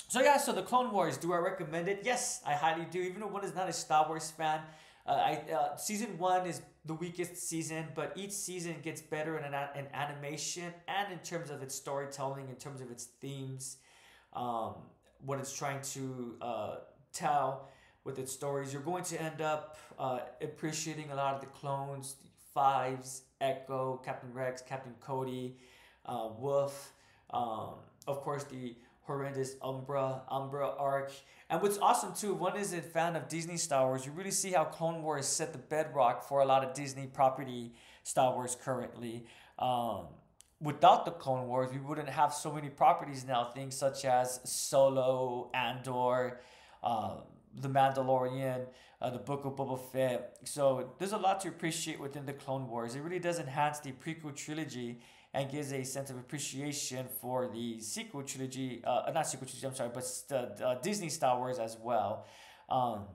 So 0.08 0.20
yeah, 0.20 0.36
so 0.36 0.52
the 0.52 0.62
Clone 0.62 0.92
Wars, 0.92 1.16
do 1.16 1.32
I 1.32 1.38
recommend 1.38 1.88
it? 1.88 2.02
Yes, 2.04 2.40
I 2.46 2.52
highly 2.52 2.86
do. 2.88 3.00
Even 3.00 3.20
though 3.20 3.26
one 3.38 3.44
is 3.44 3.56
not 3.56 3.68
a 3.68 3.72
Star 3.72 4.06
Wars 4.06 4.30
fan, 4.30 4.60
uh, 5.04 5.10
I 5.10 5.52
uh, 5.52 5.76
season 5.76 6.16
one 6.16 6.46
is 6.46 6.62
the 6.84 6.94
weakest 6.94 7.36
season, 7.36 7.86
but 7.96 8.12
each 8.14 8.30
season 8.30 8.76
gets 8.82 9.00
better 9.00 9.36
in, 9.38 9.44
an, 9.44 9.54
in 9.76 9.86
animation 9.92 10.72
and 10.86 11.12
in 11.12 11.18
terms 11.20 11.50
of 11.50 11.60
its 11.60 11.74
storytelling, 11.74 12.48
in 12.48 12.54
terms 12.54 12.80
of 12.80 12.92
its 12.92 13.04
themes, 13.20 13.78
um, 14.32 14.74
what 15.24 15.38
it's 15.38 15.56
trying 15.56 15.80
to 15.82 16.36
uh, 16.40 16.76
tell 17.12 17.68
with 18.04 18.18
its 18.18 18.32
stories. 18.32 18.72
You're 18.72 18.82
going 18.82 19.04
to 19.04 19.20
end 19.20 19.40
up 19.40 19.78
uh, 19.98 20.20
appreciating 20.42 21.10
a 21.10 21.14
lot 21.14 21.34
of 21.34 21.40
the 21.40 21.46
clones, 21.46 22.16
the 22.22 22.28
Fives, 22.52 23.22
Echo, 23.40 24.00
Captain 24.04 24.32
Rex, 24.32 24.62
Captain 24.62 24.94
Cody, 25.00 25.56
uh, 26.06 26.28
Wolf. 26.38 26.92
Um, 27.30 27.74
of 28.06 28.20
course, 28.20 28.44
the 28.44 28.76
horrendous 29.02 29.54
Umbara, 29.56 30.20
Umbara 30.30 30.78
arc. 30.78 31.12
And 31.50 31.60
what's 31.60 31.78
awesome 31.78 32.14
too, 32.14 32.34
one 32.34 32.56
is 32.56 32.72
a 32.72 32.80
fan 32.80 33.16
of 33.16 33.28
Disney 33.28 33.56
Star 33.56 33.86
Wars. 33.86 34.06
You 34.06 34.12
really 34.12 34.30
see 34.30 34.52
how 34.52 34.64
Clone 34.64 35.02
Wars 35.02 35.26
set 35.26 35.52
the 35.52 35.58
bedrock 35.58 36.26
for 36.26 36.40
a 36.40 36.44
lot 36.44 36.64
of 36.64 36.74
Disney 36.74 37.06
property 37.06 37.72
Star 38.02 38.32
Wars 38.34 38.56
currently. 38.62 39.24
Um, 39.58 40.06
without 40.64 41.04
the 41.04 41.10
Clone 41.10 41.46
Wars, 41.46 41.70
we 41.72 41.78
wouldn't 41.78 42.08
have 42.08 42.32
so 42.32 42.52
many 42.52 42.70
properties 42.70 43.24
now. 43.24 43.50
Things 43.54 43.76
such 43.76 44.04
as 44.04 44.40
Solo, 44.44 45.50
Andor, 45.54 46.40
uh, 46.82 47.16
The 47.54 47.68
Mandalorian, 47.68 48.66
uh, 49.00 49.10
the 49.10 49.18
Book 49.18 49.44
of 49.44 49.52
Boba 49.56 49.78
Fett. 49.92 50.38
So 50.44 50.94
there's 50.98 51.12
a 51.12 51.18
lot 51.18 51.40
to 51.42 51.48
appreciate 51.48 52.00
within 52.00 52.24
the 52.26 52.32
Clone 52.32 52.68
Wars. 52.68 52.94
It 52.94 53.00
really 53.00 53.18
does 53.18 53.38
enhance 53.38 53.78
the 53.80 53.92
prequel 53.92 54.34
trilogy 54.34 55.00
and 55.34 55.50
gives 55.50 55.72
a 55.72 55.84
sense 55.84 56.10
of 56.10 56.16
appreciation 56.16 57.06
for 57.20 57.48
the 57.52 57.80
sequel 57.80 58.22
trilogy, 58.22 58.82
uh, 58.84 59.10
not 59.12 59.26
sequel 59.26 59.46
trilogy, 59.46 59.66
I'm 59.66 59.74
sorry, 59.74 59.90
but 59.92 60.04
the 60.28 60.66
uh, 60.66 60.80
Disney 60.80 61.10
Star 61.10 61.36
Wars 61.38 61.58
as 61.58 61.76
well. 61.80 62.24
Um, 62.70 63.06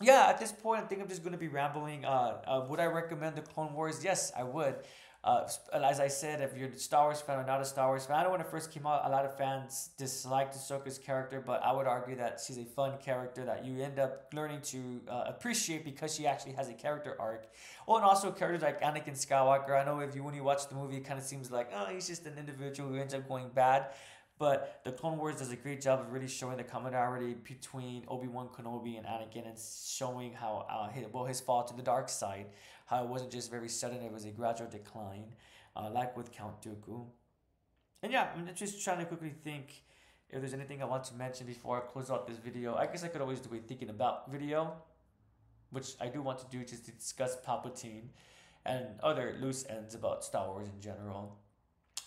yeah, 0.00 0.26
at 0.28 0.38
this 0.38 0.52
point, 0.52 0.84
I 0.84 0.86
think 0.86 1.00
I'm 1.00 1.08
just 1.08 1.22
going 1.22 1.32
to 1.32 1.38
be 1.38 1.48
rambling. 1.48 2.04
Uh, 2.04 2.42
uh, 2.46 2.66
would 2.68 2.80
I 2.80 2.86
recommend 2.86 3.36
the 3.36 3.42
Clone 3.42 3.74
Wars? 3.74 4.04
Yes, 4.04 4.32
I 4.36 4.42
would. 4.42 4.76
Uh, 5.24 5.48
as 5.72 6.00
I 6.00 6.08
said, 6.08 6.42
if 6.42 6.54
you're 6.54 6.68
a 6.68 6.78
Star 6.78 7.04
Wars 7.04 7.22
fan 7.22 7.38
or 7.38 7.46
not 7.46 7.58
a 7.58 7.64
Star 7.64 7.88
Wars 7.88 8.04
fan, 8.04 8.16
I 8.16 8.24
know 8.24 8.30
when 8.32 8.42
it 8.42 8.46
first 8.46 8.70
came 8.70 8.86
out, 8.86 9.06
a 9.06 9.08
lot 9.08 9.24
of 9.24 9.34
fans 9.38 9.88
disliked 9.96 10.54
Ahsoka's 10.54 10.98
character, 10.98 11.40
but 11.40 11.62
I 11.64 11.72
would 11.72 11.86
argue 11.86 12.14
that 12.16 12.42
she's 12.46 12.58
a 12.58 12.64
fun 12.64 12.98
character 13.02 13.42
that 13.46 13.64
you 13.64 13.82
end 13.82 13.98
up 13.98 14.28
learning 14.34 14.60
to 14.64 15.00
uh, 15.08 15.24
appreciate 15.26 15.82
because 15.82 16.14
she 16.14 16.26
actually 16.26 16.52
has 16.52 16.68
a 16.68 16.74
character 16.74 17.16
arc. 17.18 17.48
Oh, 17.88 17.96
and 17.96 18.04
also 18.04 18.32
characters 18.32 18.60
like 18.60 18.82
Anakin 18.82 19.16
Skywalker. 19.16 19.80
I 19.80 19.82
know 19.86 20.00
if 20.00 20.14
you 20.14 20.22
when 20.22 20.34
you 20.34 20.44
watch 20.44 20.68
the 20.68 20.74
movie, 20.74 20.98
it 20.98 21.06
kind 21.06 21.18
of 21.18 21.24
seems 21.24 21.50
like 21.50 21.70
oh, 21.74 21.86
he's 21.86 22.06
just 22.06 22.26
an 22.26 22.36
individual 22.36 22.90
who 22.90 22.96
ends 22.96 23.14
up 23.14 23.26
going 23.26 23.48
bad. 23.48 23.86
But 24.36 24.80
the 24.84 24.90
Clone 24.90 25.18
Wars 25.18 25.36
does 25.36 25.52
a 25.52 25.56
great 25.56 25.80
job 25.80 26.00
of 26.00 26.12
really 26.12 26.26
showing 26.26 26.56
the 26.56 26.64
camaraderie 26.64 27.36
between 27.44 28.04
Obi 28.08 28.26
Wan 28.26 28.48
Kenobi 28.48 28.98
and 28.98 29.06
Anakin, 29.06 29.46
and 29.46 29.56
showing 29.58 30.32
how 30.32 30.66
uh, 30.68 30.88
his, 30.88 31.06
well 31.12 31.24
his 31.24 31.40
fall 31.40 31.62
to 31.64 31.74
the 31.74 31.82
dark 31.82 32.08
side, 32.08 32.46
how 32.86 33.02
it 33.02 33.08
wasn't 33.08 33.30
just 33.30 33.50
very 33.50 33.68
sudden; 33.68 34.02
it 34.02 34.12
was 34.12 34.24
a 34.24 34.30
gradual 34.30 34.68
decline, 34.68 35.34
uh, 35.76 35.90
like 35.90 36.16
with 36.16 36.32
Count 36.32 36.62
Dooku. 36.62 37.06
And 38.02 38.12
yeah, 38.12 38.28
I'm 38.36 38.48
just 38.54 38.84
trying 38.84 38.98
to 38.98 39.06
quickly 39.06 39.32
think 39.42 39.82
if 40.28 40.40
there's 40.40 40.54
anything 40.54 40.82
I 40.82 40.84
want 40.84 41.04
to 41.04 41.14
mention 41.14 41.46
before 41.46 41.78
I 41.78 41.80
close 41.80 42.10
out 42.10 42.26
this 42.26 42.38
video. 42.38 42.74
I 42.74 42.86
guess 42.86 43.04
I 43.04 43.08
could 43.08 43.20
always 43.20 43.40
do 43.40 43.54
a 43.54 43.58
thinking 43.58 43.88
about 43.88 44.30
video, 44.30 44.74
which 45.70 45.94
I 46.00 46.08
do 46.08 46.20
want 46.20 46.38
to 46.40 46.46
do 46.50 46.64
just 46.64 46.84
to 46.86 46.92
discuss 46.92 47.36
Palpatine 47.46 48.08
and 48.66 48.86
other 49.02 49.36
loose 49.40 49.64
ends 49.68 49.94
about 49.94 50.24
Star 50.24 50.48
Wars 50.48 50.68
in 50.68 50.80
general. 50.80 51.38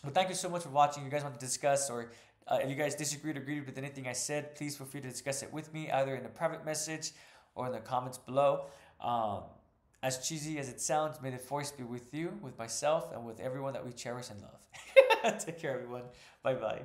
But 0.03 0.13
thank 0.13 0.29
you 0.29 0.35
so 0.35 0.49
much 0.49 0.63
for 0.63 0.69
watching. 0.69 1.03
If 1.03 1.05
you 1.05 1.11
guys 1.11 1.23
want 1.23 1.39
to 1.39 1.45
discuss 1.45 1.89
or 1.89 2.11
uh, 2.47 2.59
if 2.61 2.69
you 2.69 2.75
guys 2.75 2.95
disagreed 2.95 3.37
or 3.37 3.41
agreed 3.41 3.65
with 3.65 3.77
anything 3.77 4.07
I 4.07 4.13
said, 4.13 4.55
please 4.55 4.77
feel 4.77 4.87
free 4.87 5.01
to 5.01 5.09
discuss 5.09 5.43
it 5.43 5.51
with 5.51 5.73
me 5.73 5.91
either 5.91 6.15
in 6.15 6.25
a 6.25 6.29
private 6.29 6.65
message 6.65 7.11
or 7.55 7.67
in 7.67 7.73
the 7.73 7.79
comments 7.79 8.17
below. 8.17 8.65
Um, 9.01 9.43
as 10.03 10.27
cheesy 10.27 10.59
as 10.59 10.69
it 10.69 10.79
sounds, 10.81 11.21
may 11.21 11.31
the 11.31 11.37
force 11.37 11.71
be 11.71 11.83
with 11.83 12.13
you, 12.13 12.37
with 12.41 12.57
myself, 12.57 13.11
and 13.13 13.25
with 13.25 13.39
everyone 13.39 13.73
that 13.73 13.85
we 13.85 13.91
cherish 13.91 14.29
and 14.29 14.41
love. 14.41 15.39
Take 15.45 15.59
care, 15.59 15.73
everyone. 15.73 16.03
Bye 16.43 16.55
bye. 16.55 16.81